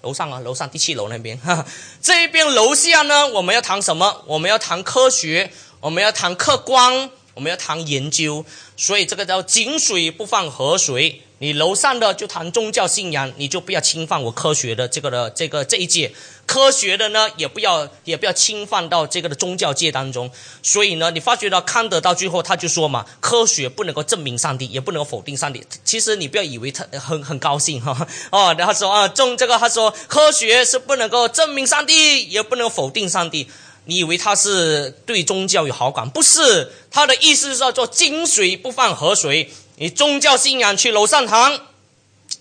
[0.00, 1.36] 楼上啊，楼上第七楼那边。
[1.36, 1.62] 哈
[2.00, 4.22] 这边楼下呢，我们要谈什么？
[4.26, 8.44] 我们要谈科学，我们要谈客观，我们要谈研究，
[8.76, 11.22] 所以这个叫井水不犯河水。
[11.38, 16.14] 你楼上的就谈宗教信仰，你就不要侵犯我科学的这个的这个这一届。
[16.46, 20.30] 科学的呢，也不要也不要侵犯到这个的宗教界当中。
[20.62, 25.62] 所以呢，你发觉到康德到最后他就说嘛，科学不能够证明上帝，也不能够否定上帝。
[25.84, 33.48] 其实你不要以为他很很高兴哈 哦，然后说啊，中这个他说科学是不能够证明上帝，也不能否定上帝。
[33.86, 36.08] 你以为他是对宗教有好感？
[36.08, 39.52] 不是，他的意思是叫做井水不犯河水。
[39.76, 41.60] 你宗教信仰去楼上谈，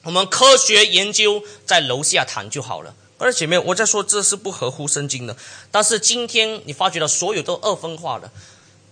[0.04, 2.94] 我们科学研究在楼下谈就好了。
[3.18, 5.36] 而且面我在说这是不合乎圣经的。
[5.72, 8.30] 但是今天你发觉到所有都二分化的，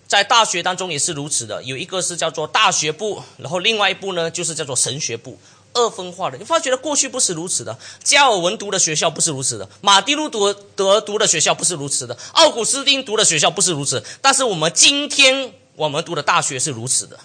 [0.06, 1.62] 在大学当中也是如此的。
[1.62, 5.38] 有一个是叫做大学部，然后另外一部呢就是叫做神学部。
[5.74, 7.78] 二分化的，你发觉过去不是如此的。
[8.04, 14.04] 加尔文读的学校不是如此的，马丁路德德读的学校不是如此的，奥古斯丁读的学校不是如此。
[14.20, 17.18] 但是我们今天我们读的大学是如此的。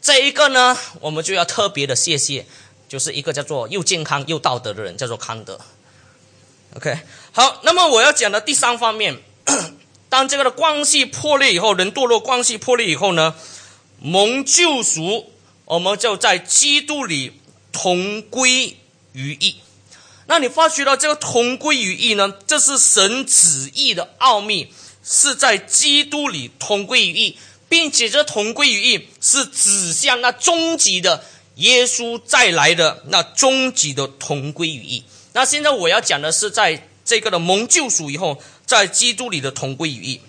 [0.00, 2.46] 这一个呢，我们就要特别的谢谢，
[2.88, 5.58] 就是一个叫做又健康又道德的人，叫做康德。
[6.76, 7.00] OK，
[7.32, 9.20] 好，那么我要讲的第三方面，
[10.08, 13.34] 当这个的关系破裂以后，人堕落关系破裂以后呢，
[14.00, 15.31] 蒙救赎。
[15.72, 17.32] 我们就在基督里
[17.72, 18.76] 同归
[19.14, 19.56] 于一。
[20.26, 22.34] 那你发觉到这个同归于一呢？
[22.46, 24.70] 这是神旨意的奥秘，
[25.02, 27.38] 是在基督里同归于一，
[27.70, 35.02] 并且这同归于一是指向那终极的耶稣再来的那终极的同归于一。
[35.32, 40.20] 那现在我要讲的是，在这个的蒙救赎以后，在基督里的同归于一。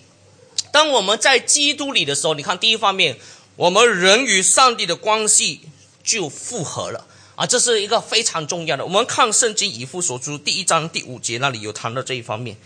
[0.72, 3.18] 当我们在基督里的时候，你看第一方面。
[3.56, 5.60] 我们人与上帝的关系
[6.02, 8.84] 就复合了啊，这是一个非常重要的。
[8.84, 12.56] 我们看圣经以父所书第一章第五节那里有谈到这一方面，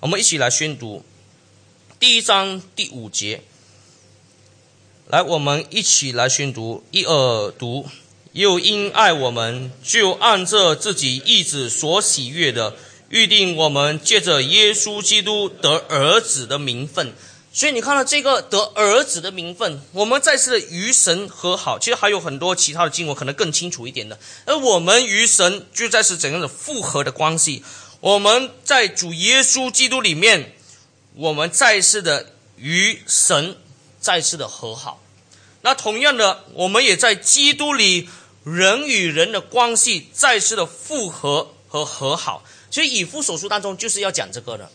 [0.00, 1.04] 我们一起来宣读
[1.98, 3.42] 第一章第五节。
[5.08, 7.86] 来，我们一起来宣读，一二读。
[8.32, 12.76] 又因爱我们，就按着自己意志所喜悦的，
[13.08, 17.14] 预定我们借着耶稣基督得儿子的名分。
[17.56, 21.78] 所以你看到这个得儿子的名分，我们再次的与神和好。
[21.78, 24.18] 其实还有很多其他的经文可能更清楚一点的。
[24.44, 27.64] 而我们与神就在是怎样的复合的关系？
[28.00, 30.54] 我们在主耶稣基督里面，
[31.14, 33.56] 我们再次的与神
[33.98, 35.00] 再次的和好。
[35.62, 38.10] 那同样的，我们也在基督里
[38.44, 42.44] 人与人的关系再次的复合和和好。
[42.70, 44.70] 所以以夫所书当中就是要讲这个的。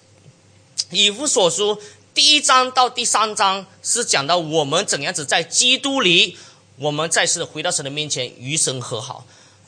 [0.89, 1.79] 以夫所书。
[2.13, 6.37] 第一章到第三章是讲到我们怎样子在基督里，
[6.75, 9.25] 我们再次回到神的面前与神和好。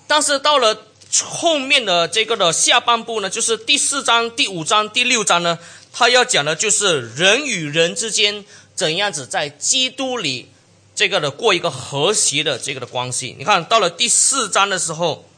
[0.07, 0.85] 但是到了
[1.23, 5.57] 后面的这个的下半部呢，就是第四章、第五章、第六章呢，
[5.93, 8.43] 他要讲的就是人与人之间
[8.75, 10.49] 怎样子在基督里
[10.93, 13.33] 这个的过一个和谐的这个的关系。
[13.39, 15.29] 你看到了第四章的时候，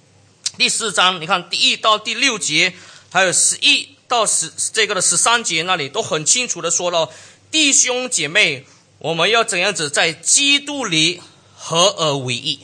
[0.58, 2.74] 第四章你看第一到第六节，
[3.12, 3.94] 还有十一。
[4.08, 7.10] 到十这个的十三节那里都很清楚的说了，
[7.52, 8.65] 弟兄姐妹，
[9.00, 11.22] 我们要怎样子在基督里
[11.56, 12.60] 合而为一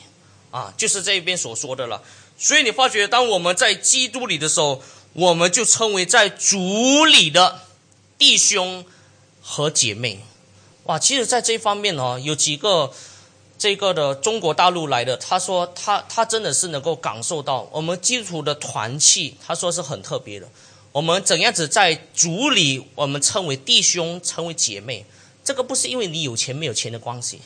[0.50, 0.72] 啊？
[0.76, 2.02] 就是这边所说的了。
[2.38, 7.60] 所以你发觉，当我们在基督里的时候，我们就称为在主里的
[8.18, 8.84] 弟兄
[9.40, 10.24] 和姐妹。
[10.84, 12.92] 哇，其实，在这方面呢，有几个
[13.58, 20.48] 这个的中国大陆来的，他说他他真的是能够感受到我们基督的团契，他说是很特别的。
[20.92, 25.06] 我们怎样子在主里，我们称为弟兄，称为姐妹，
[25.42, 27.40] 这个不是因为你有钱没有钱的关系，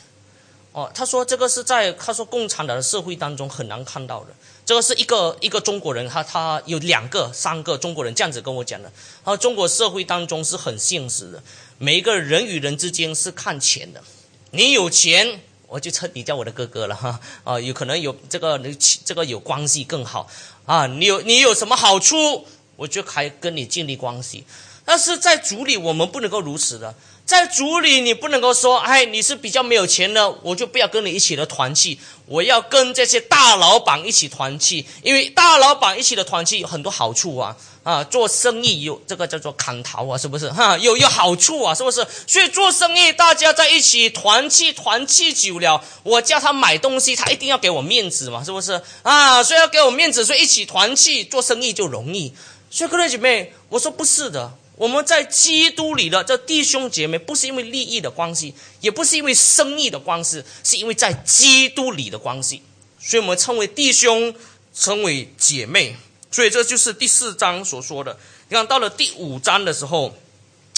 [0.73, 8.91] 哦，他说这个是在他说共产党的社会当中很难看到的，这个是一个一个中国人，他他有两个三个中国人这样子跟我讲的，
[9.23, 11.41] 他说中国社会当中是很现实的，
[11.77, 14.03] 每一个人与人之间是看钱的，
[14.51, 18.59] 你有钱我就称你叫我的哥哥了哈，啊，有可能有这个
[19.05, 20.29] 这个有关系更好。
[20.65, 22.45] 啊，你有你有什么好处？
[22.77, 24.45] 我就还跟你建立关系，
[24.85, 40.49] 但是在主里我们不能够如此的，在主里你不能够说，哎，你是比较没有钱的，我就不要跟你一起的团契，我要跟这些大老板一起团契，因为大老板一起的团契有很多好处啊，啊，做生意有这个叫做砍头啊，是不是？
[40.51, 42.05] 哈，有有好处啊，是不是？
[42.27, 48.81] 所以做生意大家在一起团契，团契久了，我叫他买东西，他一定要给我面子嘛，是不是？
[49.01, 52.31] 啊，所以要给我面子，所以一起团契做生意就容易。
[52.77, 54.55] 所以，各位姐妹，我说不是的。
[54.75, 62.61] 我们在基督里的这弟兄姐妹，不是因为利益的关系，也不是因为生意的关系，是因为在基督里的关系。
[62.99, 64.35] 所以我们称为弟兄，
[64.75, 65.95] 称为姐妹。
[66.29, 68.15] 所以这就是第四章所说的。
[68.49, 70.15] 你看到了第五章的时候，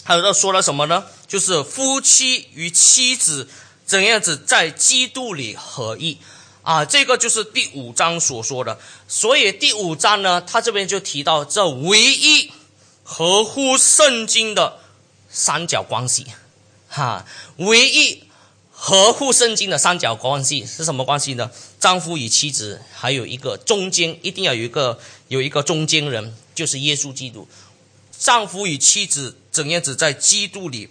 [0.06, 1.04] 还有说了什么呢？
[1.28, 3.50] 就是夫妻与妻子
[3.86, 6.18] 怎样子在基督里合一
[6.62, 6.86] 啊？
[6.86, 8.80] 这个就是第五章所说的。
[9.08, 12.52] 所以第五章呢，他这边就提到这唯一
[13.04, 14.80] 合乎圣经的
[15.30, 16.26] 三角关系，
[16.88, 17.26] 哈，
[17.58, 18.24] 唯一
[18.72, 21.52] 合乎圣经的三角关系是什么关系呢？
[21.80, 27.48] 丈夫与妻子，还有一个中间一定要有一个有一个中间人，就是耶稣基督。
[28.18, 30.90] 丈夫与妻子怎样子在基督里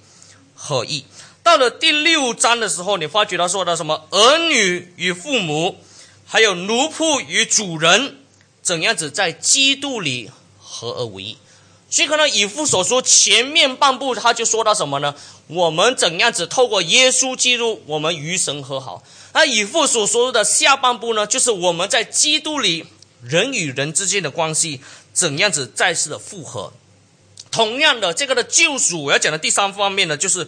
[0.55, 1.05] 合一？
[1.49, 4.07] 到了第六章的时候，你发觉他说的什么？
[4.11, 5.79] 儿女与父母，
[6.27, 8.19] 还有奴仆与主人，
[8.61, 11.39] 怎样子在基督里合而为一？
[11.89, 15.15] 所以可能以父所说前面半部他就说到什么呢？
[15.47, 19.03] 我们怎样子透过耶稣基督，我们与神和好？
[19.33, 22.85] 那以父所说的下半部呢，就是我们在基督里
[23.23, 24.83] 人与人之间的关系
[25.15, 26.75] 怎样子再次的复合。
[27.51, 30.47] 同样的，这个的救赎，我要讲的第三方面呢，就是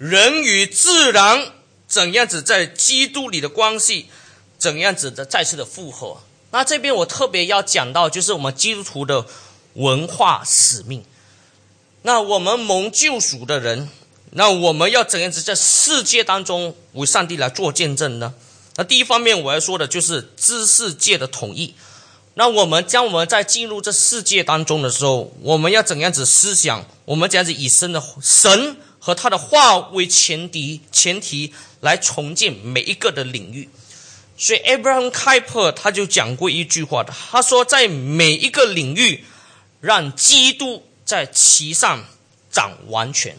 [0.00, 1.52] 人与自然
[1.86, 4.06] 怎样子在基督里的关系，
[4.56, 6.22] 怎样子的再次的复合。
[6.52, 9.26] 那这边我特别要讲到，就是我们基督徒的
[9.74, 11.04] 文化使命。
[12.00, 13.90] 那我们蒙救赎的人，
[14.30, 18.32] 那我们要怎样子在世界当中为上帝来做见证呢？
[18.76, 21.74] 那第一方面我要说的就是知识界的统一。
[22.32, 26.86] 那我们将我们在进入这世界当中的时候，我们要怎样子思想？
[27.04, 33.68] 我们怎样子以身的神和他的话为前提，前提来重建每一个的领域。
[34.36, 39.24] 所以，Abraham Kuyper 他就讲过一句话的，他说：“在每一个领域，
[39.80, 42.04] 让基督在其上
[42.50, 43.36] 长完全。”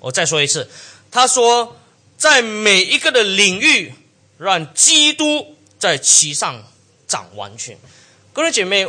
[0.00, 0.68] 我再说一次，
[1.10, 1.76] 他说
[2.18, 3.94] ：“在每一个的领域，
[4.38, 6.64] 让基督在其上
[7.08, 7.78] 长完全。”
[8.34, 8.86] 各位姐妹，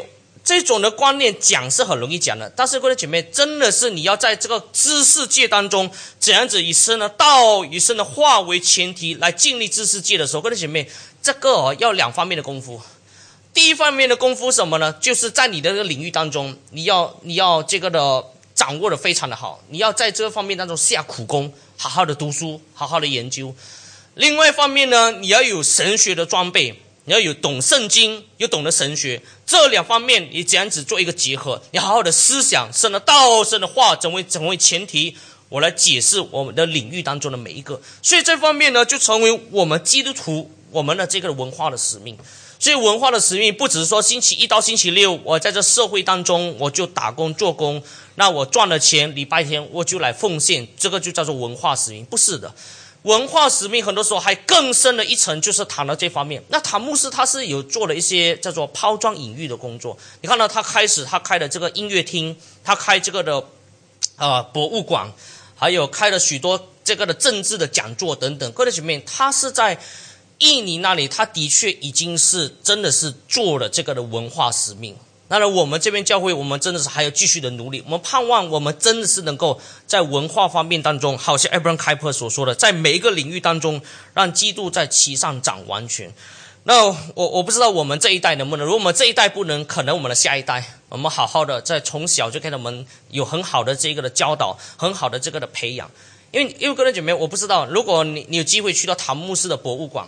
[0.48, 10.90] 这种的观念讲是很容易讲的，但是各位姐妹，真的是你要在这个知识界当中，怎样子以生的道、以生的化为前提来建立知识界的时候，各位姐妹，
[11.22, 12.82] 这个哦要两方面的功夫。
[13.54, 14.94] 第一方面的功夫什么呢？
[15.02, 18.24] 就是在你的这个领域当中，你要你要这个的
[18.56, 23.54] 掌握的非常的好，你要在这个方面当中下苦功，好好的读书，好好的研究。
[24.14, 26.82] 另外一方面呢，你要有神学的装备。
[27.08, 31.62] 你要有懂圣经，又懂得神学，这两方面你这样子做一个结合？
[31.72, 35.16] 你好好的思想，神的道、神的话，成为成为前提，
[35.48, 37.80] 我来解释我们的领域当中的每一个。
[38.02, 42.18] 所以这方面呢，就成为我们基督徒我们的这个文化的使命。
[42.60, 47.82] 所以文化的使命不只是说星期一到星期六，我在这社会当中我就打工做工，
[48.16, 52.54] 那我赚了钱，礼拜天我就来奉献，这个就叫做文化使命，不是的。
[53.08, 56.44] 文化使命很多时候还更深的一层，就是谈到这方面。
[56.50, 59.98] 那塔木斯他是有做了一些叫做抛砖引玉的工作。
[60.22, 62.36] 你看到他开始他开的这个音乐厅，
[62.66, 63.42] 他开这个的
[64.18, 65.10] 呃博物馆，
[65.56, 68.52] 还有开了许多这个的政治的讲座等等。
[68.52, 69.80] 各位姐妹，他是在
[70.40, 74.94] 印尼那里，他的确已经是真的是做了这个的文化使命。
[75.30, 77.84] 当然，我们这边教会，我们真的是还要继续的努力。
[77.86, 83.82] 我们盼望，我们真的是能够在文化方面当中，好像 Abraham Kuyper 所说的，在每一个领域当中，
[84.14, 86.14] 让基督在其上长完全。
[86.64, 95.92] 那我我不知道我们这一代能不能，如果我们这一代不能，可能我们的下一代，我们好好的在从小就给他们有很好的这个的教导，很好的这个的培养。
[96.32, 100.08] 因为因为个人姐妹，我不知道，如果你你有机会去到唐牧师的博物馆。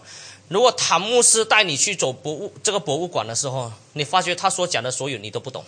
[0.50, 5.64] 如果塔牧师带你去走博物这个博物馆的时候，你发觉他所讲的所有你都不懂，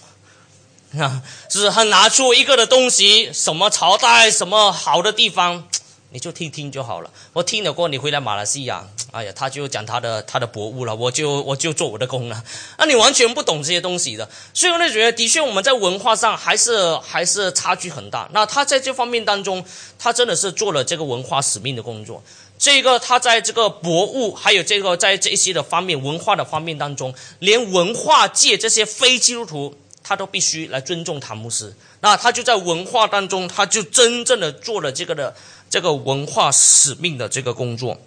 [0.98, 5.68] 啊，是他拿出一个的东西，什么朝代，什么好的地方。
[6.14, 7.10] 你就听听就好了。
[7.32, 12.44] 我听了过，你回来马来西亚，哎呀，他就讲他的他的博物了，我就我就做我的工了。
[12.78, 18.28] 那你完全不懂这些东西的，所以我就觉得，的确我们在文化上还是还是差距很大。
[18.34, 19.64] 那他在这方面当中，
[19.98, 22.22] 他真的是做了这个文化使命的工作。
[22.62, 31.76] 这个他在这个博物，还有这个在这些的方面文化的方面当中，连文化界这些非基督徒，他都必须来尊重塔姆斯。
[32.02, 35.36] 那他就在文化当中，他就真正的做了这个的。
[35.72, 37.98] 这个文化使命的这个工作，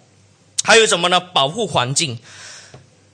[0.63, 1.19] 还有什么呢？
[1.19, 2.19] 保护环境。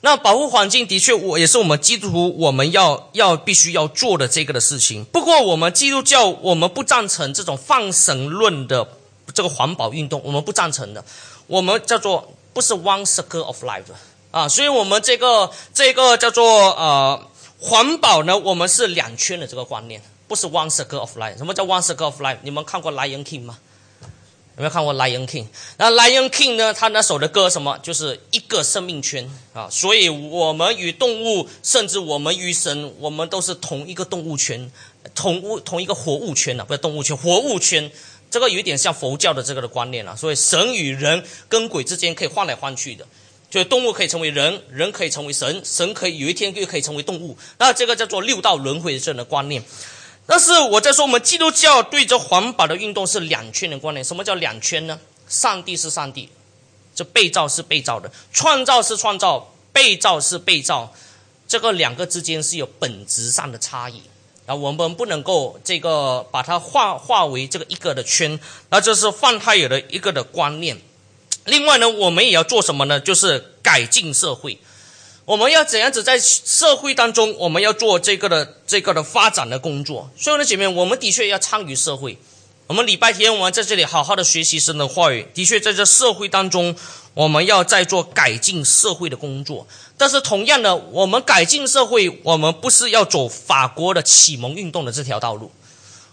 [0.02, 5.06] 那保护环境的确，我也是我们基督徒我们要要必须要做的这个的事情。
[5.06, 8.86] 不过，我们基督教我们不赞成这种放神论的
[9.32, 11.02] 这个环保运动，我们不赞成的。
[11.52, 13.84] 我们叫做不是 one circle of life
[14.30, 17.28] 啊，所以我们这个这个叫做呃
[17.60, 21.36] 环保呢，我们是两圈的这个观念，不是 one circle of life。
[21.36, 22.38] 什么叫 one circle of life？
[22.40, 23.58] 你们看过《Lion King》吗？
[24.56, 25.44] 有没有看过《Lion King》？
[25.76, 26.72] 那《Lion King》呢？
[26.72, 27.78] 他那首的歌什么？
[27.82, 29.68] 就是一个生命圈啊！
[29.70, 34.70] 所以我们与动物，甚至我们与神，我们都是同一个动物圈，
[35.14, 36.64] 同物同一个活物圈呢？
[36.64, 37.92] 不是动物圈，活物圈。
[38.32, 40.16] 这个有一点像佛教的这个的观念了。
[40.16, 43.06] 所以神与人跟鬼之间可以换来换去的，
[43.48, 47.36] 就动物可以成为人，人可以成为神，神可以有一天又可以成为动物。
[47.58, 49.62] 那这个叫做六道轮回这样的观念。
[50.26, 54.02] 但是我在说，我们基督教对着环保的运动是两圈的观念。
[54.02, 54.98] 什么叫两圈呢？
[55.28, 56.28] 上帝是上帝，
[56.94, 60.94] 这被造是被造的，创造是创造，被造是被造，
[61.48, 64.02] 这个两个之间是有本质上的差异。
[64.54, 68.38] 我们不能够这个把它化化为这个一个的圈，
[68.70, 70.80] 那这是范太有的一个的观念。
[71.44, 73.00] 另外呢，我们也要做什么呢？
[73.00, 74.58] 就是改进社会。
[75.24, 80.10] 我们要怎样子在社会当中，我们要做这个的这个的发展的工作。
[80.16, 82.18] 所以呢，姐妹，我们的确要参与社会。
[82.68, 86.74] 我们礼拜天我们在这里好好的学习神的话语，的确在这社会当中，
[87.14, 89.66] 我们要在做改进社会的工作。
[89.96, 95.52] 但是同样的，我们改进社会，我们不是要走法国的启蒙运动的这条道路，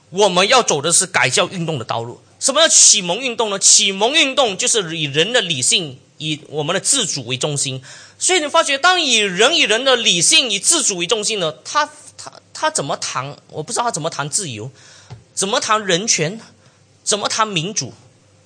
[0.10, 2.22] 我们要走的是改教运动的道路。
[2.40, 3.58] 什么叫启蒙运动呢？
[3.58, 7.82] 启蒙运动就是以人的理性、以我们的自主为中心。
[8.18, 13.36] 所以你发觉，当以人与人的理性、以自主为中心呢，他他他怎么谈？
[13.50, 14.70] 我不知道他怎么谈自由，
[15.34, 16.40] 怎么谈人权，
[17.04, 17.94] 怎么谈民主？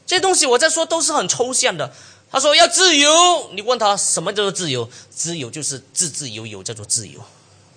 [0.05, 1.93] 这些东西我在说都是很抽象的。
[2.33, 4.89] 他说要自由，你问他什么叫做自由？
[5.11, 7.19] 自由就是自自由由叫做自由，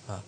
[0.09, 0.25] 啊，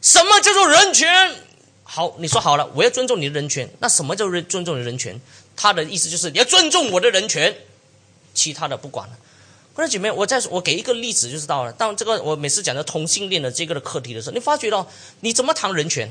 [0.00, 1.36] 什么叫做人权？
[1.84, 3.68] 好，你说好了，我要尊重你的人权。
[3.80, 5.20] 那什么叫尊尊重你的人权？
[5.54, 7.54] 他的意思就是你要尊重我的人权，
[8.32, 9.18] 其他的不管了。
[9.74, 11.70] 各位姐妹，我再我给一个例子就知道了。
[11.70, 14.88] 当这个我每次讲到同性恋的这个的课题的时候，你发觉到
[15.20, 16.10] 你怎么谈人权？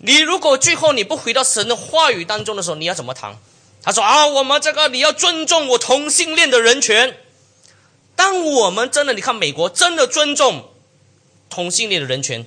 [0.00, 3.38] 你如果最后你不回到神的话语当中的时候，你要怎么谈？
[3.82, 7.16] 他说啊，我们这个你要尊重我同性恋的人权。
[8.14, 10.70] 当我们真的，你看美国真的尊重
[11.50, 12.46] 同性恋的人权，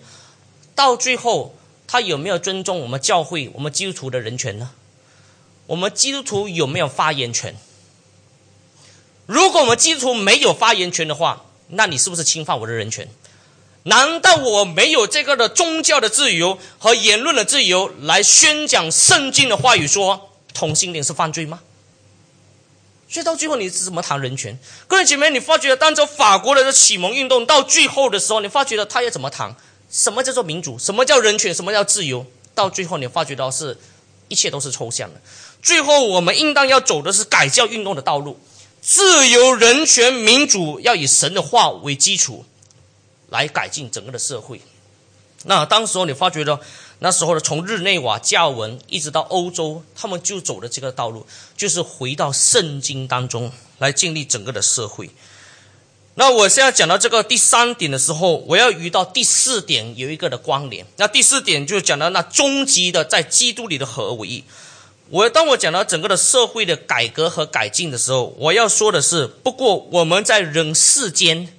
[0.74, 1.56] 到最后
[1.88, 4.72] 他有没有尊重我们教会、我们基督徒的人权呢？
[5.68, 7.56] 我们基督徒有没有发言权？
[9.26, 13.10] 如果我们基督徒没有发言权的话，那你是不是侵犯我的人权？
[13.84, 20.35] 难道我没有这个的宗教的自由和言论的自由来宣讲圣经的话语说？
[20.56, 21.60] 同性恋是犯罪吗？
[23.08, 24.58] 所以到最后你是怎么谈人权？
[24.88, 29.56] 各位姐妹，你发觉当着法国人的启蒙运动到最后的时候，你发觉了他要怎么谈？
[29.92, 30.80] 什么叫做民主？
[30.80, 31.54] 什么叫人权？
[31.54, 32.26] 什么叫自由？
[32.56, 33.78] 到最后你发觉到是
[34.28, 35.22] 一切都是抽象的。
[35.62, 38.40] 最后我们应当要走的是改教运动的道路，
[38.82, 42.44] 自由、人权、民主要以神的话为基础
[43.30, 44.62] 来改进整个的社会。
[45.44, 46.60] 那当时候你发觉到。
[47.00, 51.26] 那时候呢，从日内瓦、加文一直到欧洲，他们就走的这个道路，
[51.58, 55.10] 就是回到圣经当中来建立整个的社会。
[56.18, 60.86] 那我现在讲到这个第三点的时候，我要遇到第四点有一个的关联。
[60.96, 64.44] 那第四点就讲到那终极的在基督里的合为一。
[65.10, 71.54] 我当我讲到整个的社会的改革和改进的时候，我要说的是，不过我们在人世间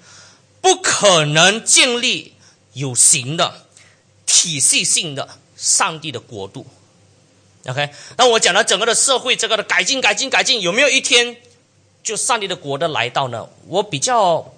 [0.62, 2.32] 不可能建立
[2.72, 3.66] 有形的。
[4.27, 6.66] 体系性的上帝的国度
[7.66, 7.89] ，OK。
[8.18, 11.37] 那我讲了整个的社会这个的改进、改进、改进，有没有一天
[12.03, 13.49] 就上帝的国的来到呢？
[13.68, 14.53] 我比较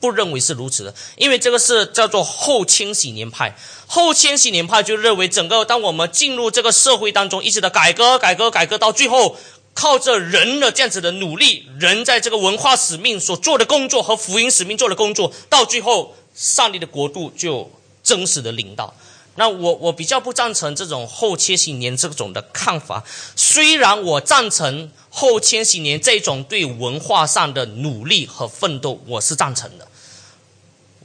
[0.00, 3.56] 不认为是如此的，因为这个是叫做后千禧年派。
[3.86, 9.36] 后千禧年派就认为，整个当我们进入这个社会当中，一直的改革、改革、改革，到最后
[9.74, 17.70] 靠着人的这样子的努力，人在这个文化使命所做的工作和福音使命做的工作，到最后上帝的国度就。
[18.04, 18.94] 真实的领导，
[19.36, 23.02] 那我我比较不赞成这种后千禧年这种的看法。
[23.34, 29.88] 虽然我赞成后千禧年这种对文化上的努力和奋斗，我是赞成的。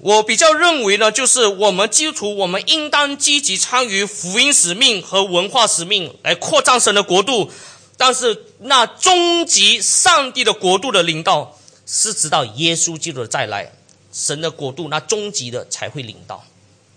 [0.01, 7.51] 我比较认为呢，就是我们基督徒，我们应当积极参与福音使命和文化使命，来扩张神的国度。
[7.97, 13.73] 但是那终极上帝的国度的领导，是直到耶稣基督的再来，
[14.13, 16.45] 神的国度那终极的才会领导。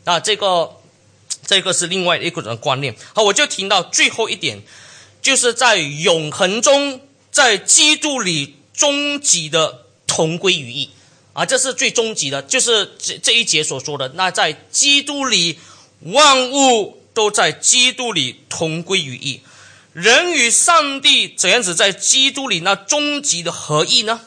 [0.05, 0.73] 那这个，
[1.47, 2.97] 这个是另外一个人观念。
[3.15, 4.63] 好，我就听到最后一点，
[5.21, 7.01] 就是在永恒中，
[7.31, 10.91] 在基督里终极的同归于一
[11.33, 14.09] 啊，这是最终极的，就是这这一节所说的。
[14.15, 15.59] 那在基督里，
[16.01, 19.41] 万物都在基督里同归于一。
[19.93, 24.23] 人与上帝怎样子在基督里那终极的合一呢？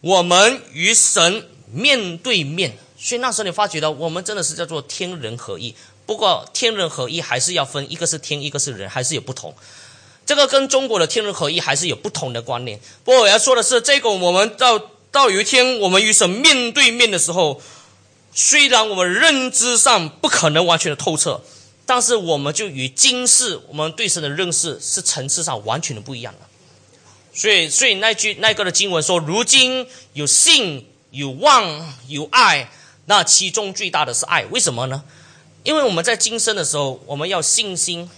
[0.00, 2.76] 我们与神面对面。
[3.02, 5.74] 所以那时候你发觉到，我们真的是叫做天人合一。
[6.04, 9.54] 不过天人合一还是要分，一个是天，一个是人，还是有不同。
[10.26, 12.78] 这个跟中国的天人合一还是有不同的观念。
[13.02, 14.78] 不过我要说的是，这个我们到
[15.10, 17.62] 到有一天我们与神面对面的时候，
[18.34, 21.40] 虽然我们认知上不可能完全的透彻，
[21.86, 26.46] 但是我们就与今世我们对神的认识是层次上完全的不一样的。
[27.32, 32.70] 所以，所以那句那个的经文说：“如今有信、有望、有爱，
[33.10, 34.44] 那其中最大的是爱。
[34.52, 35.02] 为什么呢？
[35.64, 38.08] 因为我们在今生的时候，我们要信心；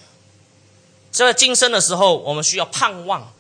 [1.11, 3.33] 在今生的时候，我们需要盼望；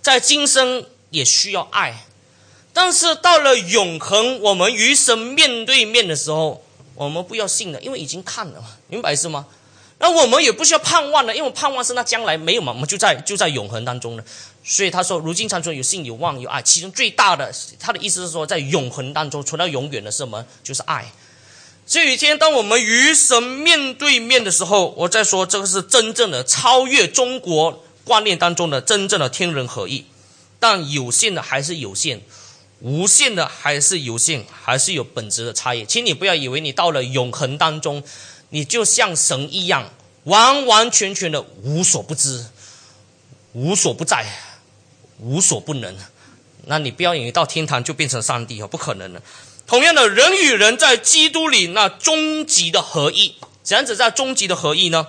[0.00, 2.06] 在今生也需要爱。
[2.72, 6.64] 但是到了永恒，我们与神面对面的时候，
[6.94, 9.44] 我们不要信了，因为已经看了，明白是吗？
[10.00, 14.24] 那我们也不需要盼望了，因为盼望是那将来没有嘛，我们就在就在永恒当中了。
[14.62, 20.44] 所以他说，如今长存有信、有望、有爱，其中最大的，他的意思是说，在永恒当中存到永远的是什么？
[20.62, 21.10] 就是爱。
[21.86, 30.04] 这一天，当我们与神面对面的时候，我再说，这个是真正的超越中国观念当中的真正的天人合一。
[30.60, 32.20] 但有限的还是有限，
[32.80, 35.86] 无限的还是有限，还是有本质的差异。
[35.86, 38.02] 请你不要以为你到了永恒当中，
[38.50, 39.90] 你就像神一样，
[40.24, 42.46] 完完全全的无所不知、
[43.52, 44.26] 无所不在、
[45.18, 45.96] 无所不能。
[46.66, 49.22] 那你不要以为到天堂就变成上帝哦，不可能的。
[49.66, 55.08] 同样的，人与人在基督里那终极的合一，怎样子在终极的合一呢？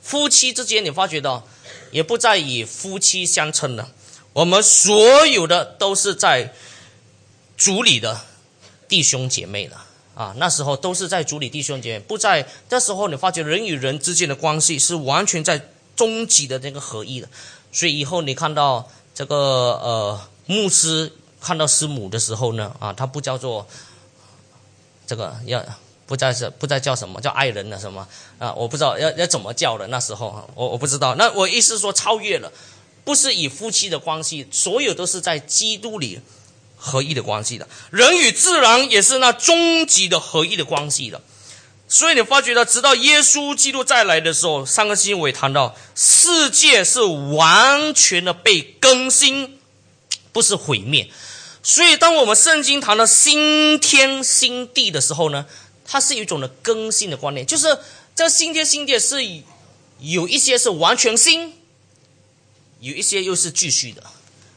[0.00, 1.46] 夫妻之间，你发觉到
[1.90, 3.90] 也不再以夫妻相称了。
[4.32, 6.54] 我们所有的都是在
[7.56, 8.20] 主里的
[8.88, 9.86] 弟兄姐妹了
[10.18, 10.34] 啊！
[10.36, 17.28] 那时候都是在主里弟兄姐妹，不在那时候，你发觉人与人之间的关系是完全在终极的那个合一的。
[17.70, 21.12] 所以以后你看到这个呃牧师。
[21.40, 23.64] 看到师母的时候呢，啊，他不叫做
[25.06, 25.64] 这个，要
[26.04, 28.04] 不再是不再叫什么叫爱人了什么
[28.40, 28.52] 啊？
[28.54, 29.86] 我不知道要要怎么叫了。
[29.86, 31.14] 那时候我我不知道。
[31.14, 32.52] 那我意思说超越了，
[33.04, 36.20] 不是以夫妻的关系，所有都是在基督里
[36.78, 37.68] 合一的关系的。
[37.90, 41.20] 人与自然也是那终极的合一的关系的。
[41.90, 49.58] 所以你发觉到，直到耶稣基督再来的时候，上个星期我也谈到，世界是完全的被更新，
[50.30, 51.08] 不是毁灭。
[51.62, 55.46] 所以，当我们圣经谈到新天新地的时候呢，
[55.86, 57.78] 它是一种的更新的观念，就是
[58.14, 59.24] 这新天新地是
[59.98, 61.54] 有一些是完全新，
[62.80, 64.02] 有一些又是继续的，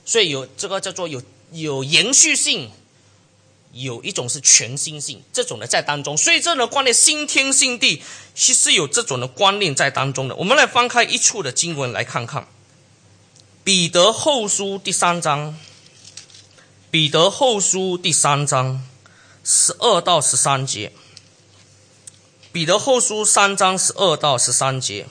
[0.05, 1.21] 所以有这个叫做有
[1.51, 2.71] 有延续性，
[3.73, 6.17] 有一种是全新性，这种的在当中。
[6.17, 8.01] 所以这种观念新天新地
[8.33, 10.35] 其实有这种的观念在当中的。
[10.35, 12.43] 我们来翻开一处的经文来看看，
[13.63, 15.57] 《彼得后书》第三章。
[16.89, 18.85] 彼得后书第三章
[19.45, 20.91] 十二到十三节。
[22.51, 25.07] 彼得后书三章十二到十三节。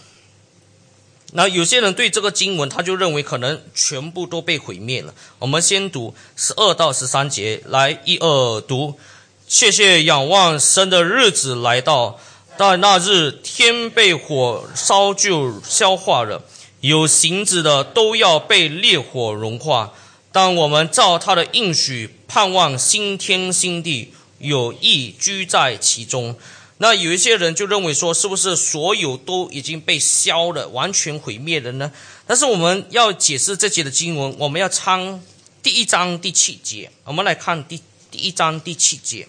[1.32, 5.14] 那有些人对这个经文，他就认为可能全部都被毁灭了。
[5.38, 8.98] 我们先读十二到十三节，来一二读。
[9.46, 12.18] 谢谢仰望神的日子来到，
[12.56, 16.42] 但那日天被火烧就消化了，
[16.80, 19.92] 有形子的都要被烈火融化。
[20.32, 26.36] 当我们照他的应许，盼望新天新地，有意居在其中。
[26.82, 31.92] 那有一些人就认为说，是不是所有都已经被消了，完全毁灭了呢？
[32.26, 35.22] 但是我们要解释这节的经文，我们要参
[35.62, 36.90] 第一章第七节。
[37.04, 39.28] 我们来看第第一章第七节。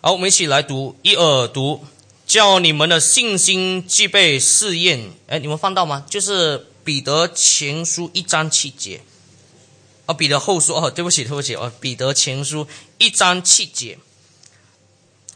[0.00, 1.84] 好，我们一起来读，一耳读，
[2.26, 5.10] 叫你们的信心既被试验。
[5.26, 6.06] 哎，你们放到吗？
[6.08, 9.02] 就是彼得前书一章七节。
[10.06, 12.66] 啊，彼得后书哦，对不起，对不起哦，彼得前书
[12.96, 13.98] 一章七节。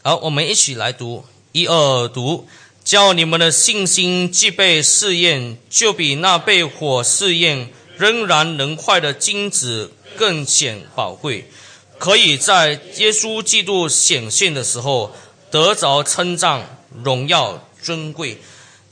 [0.01, 2.47] 好，我们一起来读，一二读，
[2.85, 11.51] 叫你们的信心既被试验，就比那被火试验仍然能坏的金子更显宝贵，
[11.97, 15.13] 可以在耶稣基督显现的时候
[15.51, 18.39] 得着称赞、荣耀、尊贵。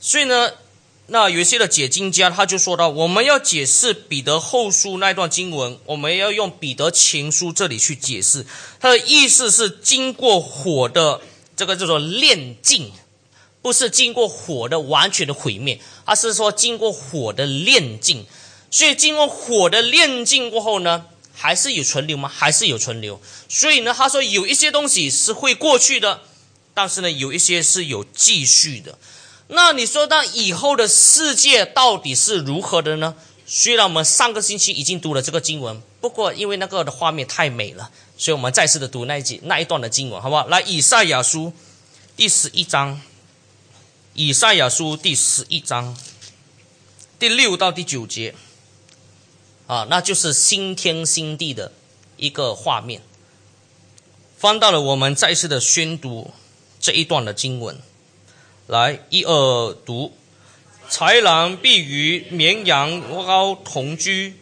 [0.00, 0.50] 所以呢。
[1.10, 8.44] 那有一些的解经家，他就说到，我们要解释彼得后书那段经文，我们要用彼得前书这里去解释。
[8.78, 11.22] 他的意思是，经过火的
[11.56, 12.92] 这个叫做炼净，
[13.62, 18.26] 不是经过火的完全的毁灭，而是说经过火的炼净。
[18.70, 22.28] 所以经过火的炼净过后呢，还是有存留吗？
[22.28, 23.18] 还是有存留。
[23.48, 26.20] 所以呢，他说有一些东西是会过去的，
[26.74, 28.98] 但是呢，有一些是有继续的。
[29.48, 33.16] 那你说，那以后的世界到底是如何的呢？
[33.46, 40.46] 虽然我们上个星期已经读了这个经文，不过因为那个的画面太美了，所以我们再次的读那一节那一段的经文，好不好？
[40.48, 41.54] 来，以赛亚书
[42.14, 43.00] 第十一章，
[44.12, 45.96] 以赛亚书第十一章
[47.18, 48.34] 第六到第九节，
[49.66, 51.72] 啊，那就是新天新地的
[52.18, 53.00] 一个画面。
[54.36, 56.32] 翻到了，我们再次的宣读
[56.78, 57.80] 这一段的经文。
[58.68, 60.12] 来，一二读。
[60.90, 64.34] 豺狼必与绵羊羔同居，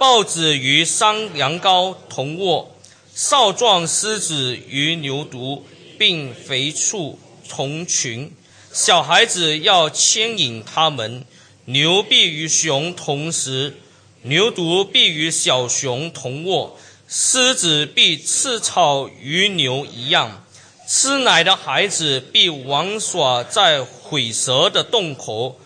[0.00, 2.74] 豹子与山羊羔同卧，
[3.14, 5.62] 少壮狮子与牛犊
[5.96, 8.32] 并肥畜同群。
[8.72, 11.24] 小孩子要牵引他们。
[11.66, 13.76] 牛必与熊同食，
[14.22, 16.76] 牛犊必与小熊同卧，
[17.06, 20.44] 狮子必吃草与牛一样。
[20.90, 25.60] 吃奶的孩子必玩耍在毁蛇的洞口。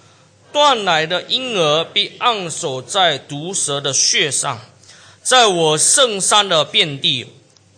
[0.53, 4.61] 断奶的婴儿必按守在毒蛇的穴上，
[5.23, 7.29] 在我圣山的遍地，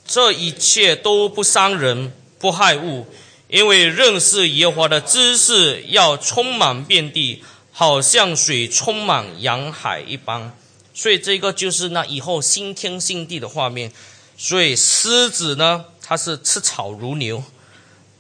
[0.07, 3.07] 这一切都不伤人，不害物，
[3.49, 10.57] 因为认识耶和华的知识要充满遍地，好像水充满洋海一般。
[10.95, 13.93] 所以这个就是那以后新天新地的画面。
[14.37, 17.39] 所以狮子呢，它是吃草如牛；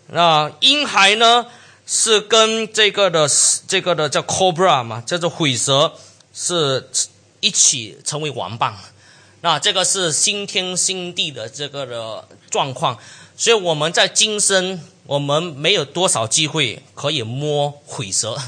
[0.08, 1.46] 那婴孩呢？
[1.86, 3.28] 是跟这个的
[3.68, 5.92] 这个的叫 cobra 嘛，叫做毁蛇，
[6.32, 6.88] 是
[7.40, 8.74] 一起成为王棒。
[9.42, 12.98] 那这个是新天新地的这个的状况，
[13.36, 18.38] 所以我们在今生我们没有多少机会可以摸毁蛇，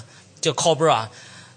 [0.41, 1.09] 就 cobra。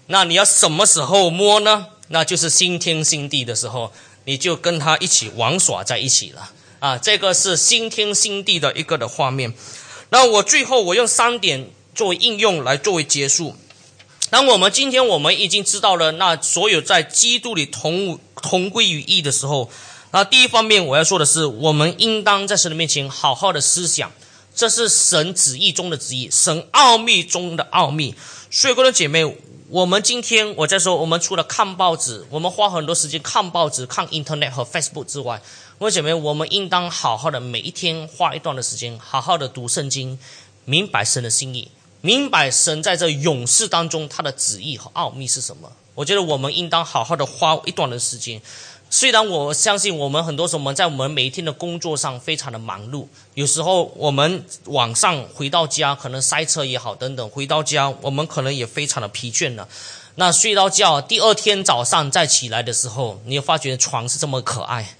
[0.08, 1.86] 那你要什么时候摸呢？
[2.08, 3.90] 那就是新天新地的时候，
[4.24, 6.50] 你就跟他一起玩耍在一起了
[6.80, 6.98] 啊！
[6.98, 9.54] 这个是新天新地的一个的画面。
[10.08, 13.54] 那我最后我用三点作为应用来作为结束。
[14.30, 19.70] 当我们今天我们已经知道了那所有在基督里同同归于一的时候，
[20.12, 24.10] 那第一方面我要说的是，我们应当在神的面前好好的思想，
[24.54, 28.14] 这是神旨意中的旨意，神奥秘中的奥秘。
[28.50, 29.36] 所以，各位姐妹，
[29.68, 35.42] 我们今天我在说，我们除了看报纸，我们花很多时间看报纸、看 Internet 和 Facebook 之外。
[35.80, 40.18] 为什么我们应当好好的每一天花一段的时间，好好的读圣经，
[40.66, 41.70] 明白神的心意，
[42.02, 45.72] 明白神在这勇士当中他的旨意和奥秘是什么？
[45.94, 48.42] 我觉得我们应当好好的花一段的时间。
[48.90, 59.66] 虽然我相信我们很多时候我们在我们每一天的工作上非常的忙碌，有时候我们晚上回到家可能塞车也好等等，回到家我们可能也非常的疲倦了。
[60.16, 64.94] 那睡到觉，第二天早上再起来的时候，你又发觉床是这么可爱。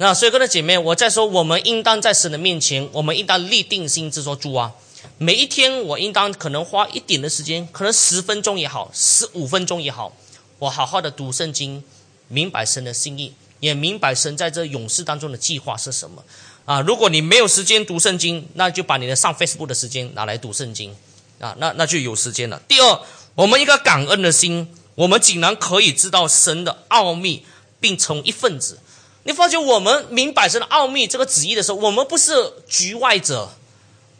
[0.00, 4.72] 那所以，各位姐妹，我在说，我们应当在神的面前，我们应当立定心志说：主啊，
[5.18, 10.16] 每一天我应当可能花一点的时间，可能十分钟也好，十五分钟也好，
[10.60, 11.82] 我好好的读圣经，
[12.28, 16.22] 明白神的心意，也明白神在这勇士当中的计划是什么。
[16.64, 20.94] 啊，如果你没有时间读圣经，那就把你的上 Facebook 的时间拿来读圣经，
[21.40, 22.62] 啊，那那就有时间了。
[22.68, 23.00] 第二，
[23.34, 27.44] 我们一个感恩的心，我们竟然可以知道神的奥秘，
[27.80, 28.78] 并成一份子。
[29.24, 32.32] 你发觉我们明白神的奥秘这个旨意的时候，我们不是
[32.66, 33.50] 局外者，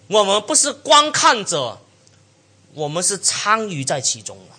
[0.09, 1.81] 我们不是观看者，
[2.75, 4.57] 我们是参与在其中了。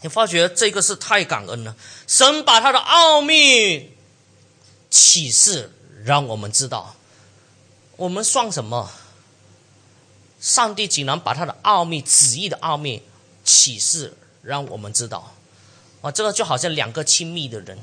[0.00, 1.76] 你发觉这个是太感恩了，
[2.08, 3.92] 神把他的奥秘
[4.90, 5.72] 启示
[6.04, 6.96] 让我们知道，
[7.96, 8.90] 我们算什么？
[10.40, 13.00] 上帝竟然把他的奥秘旨意的奥秘
[13.44, 15.32] 启示让我们知道，
[16.00, 17.78] 啊，这个就好像两个亲密的人。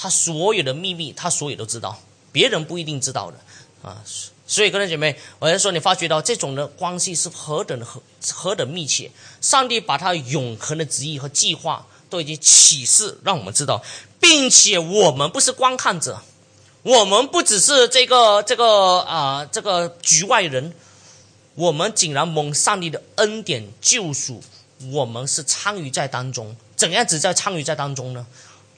[0.00, 3.38] 他所有的秘密，他所有都知道，别人不一定知道的
[3.82, 4.00] 啊。
[4.46, 8.00] 所以，各位姐妹，我要说，你发觉到这种的关系是何等何
[8.32, 9.10] 何等密切。
[9.42, 13.82] 上帝把他永恒的旨意和计划都已经启示让我们知道，
[14.20, 16.22] 并且我们不是观看者，
[16.82, 20.72] 我们不只是这个这个啊这个局外人，
[21.54, 24.42] 我们竟然蒙上帝的恩典救赎，
[24.92, 26.56] 我们是参与在当中。
[26.74, 28.24] 怎样子在参与在当中呢？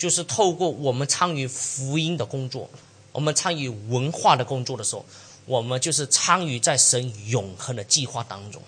[0.01, 2.71] 就是透过我们参与福音的工作，
[3.13, 5.05] 我们参与文化的工作的时候，
[5.45, 8.63] 我们就是参与在神永恒的计划当中。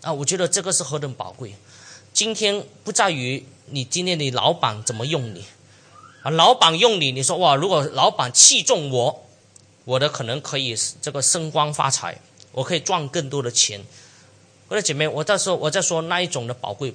[0.00, 1.54] 啊，我觉得这个是何等宝贵。
[2.12, 5.44] 今天不在于你今天你老板怎么用你，
[6.24, 9.24] 啊，老板用你，你说哇，如果老板器重我，
[9.84, 12.20] 我的可能可以这个升官发财，
[12.50, 13.80] 我可以赚更多的钱。
[14.66, 16.92] 我的姐妹，我在说我在说那一种的宝贵，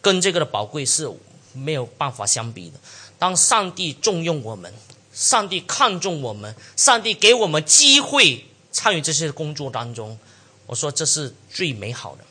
[0.00, 1.12] 跟这个的宝贵是。
[1.54, 2.78] 没有办法相比的。
[3.18, 4.74] 当上帝重用我们，
[5.12, 10.18] 上帝看重我们，上帝给我们机会参与这些工作当中，
[10.66, 12.24] 我说这是最美好的，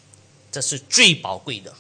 [0.52, 1.74] 这是最宝贵的，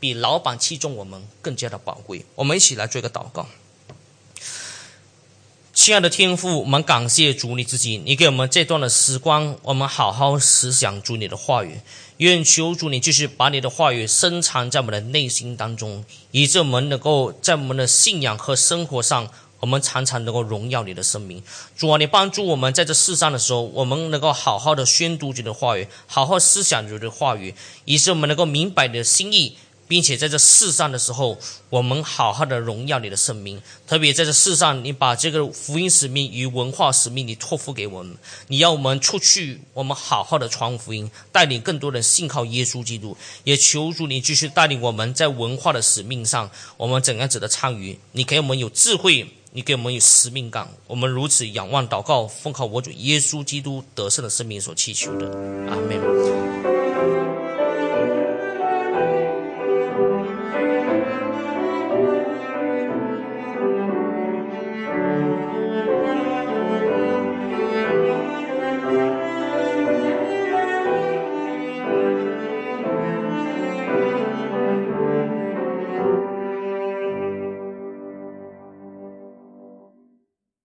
[0.00, 2.24] 比老板器重我们更加的宝贵。
[2.34, 3.46] 我们一起来做一个祷告。
[5.74, 11.80] 亲爱的天父，我们感谢主你自己，你给我们这段的时光，我们好好思想主你的话语。
[12.18, 19.26] 愿求主你继续把你的话语深藏在我们的内心当中，以致我们能够在我们的信仰和生活上
[19.60, 21.42] 我们常常能够荣耀你的生命。
[21.74, 27.54] 主啊，你帮助我们在这世上的时候，我们能够好好的宣读主的话语，好好思想主的话语，
[27.86, 29.56] 以致我们能够明白你的心意。
[29.92, 31.38] 并且在这世上的时候，
[31.68, 33.60] 我们好好的荣耀你的生命。
[33.86, 38.16] 特别在这世上，你把这个福音使命与文化使命，你托付给我们。
[38.48, 43.14] 你要我们出去，我们好好的传福音，带领更多人信靠耶稣基督。
[43.44, 47.98] 也求主你继续带领我们在文化的使命上，我们怎样子的参与？
[48.12, 50.70] 你给我们有智慧，你给我们有使命感。
[50.86, 55.26] 我们如此仰望祷告，奉靠我主耶稣基督得胜的生命所祈求的。
[55.68, 56.81] 阿门。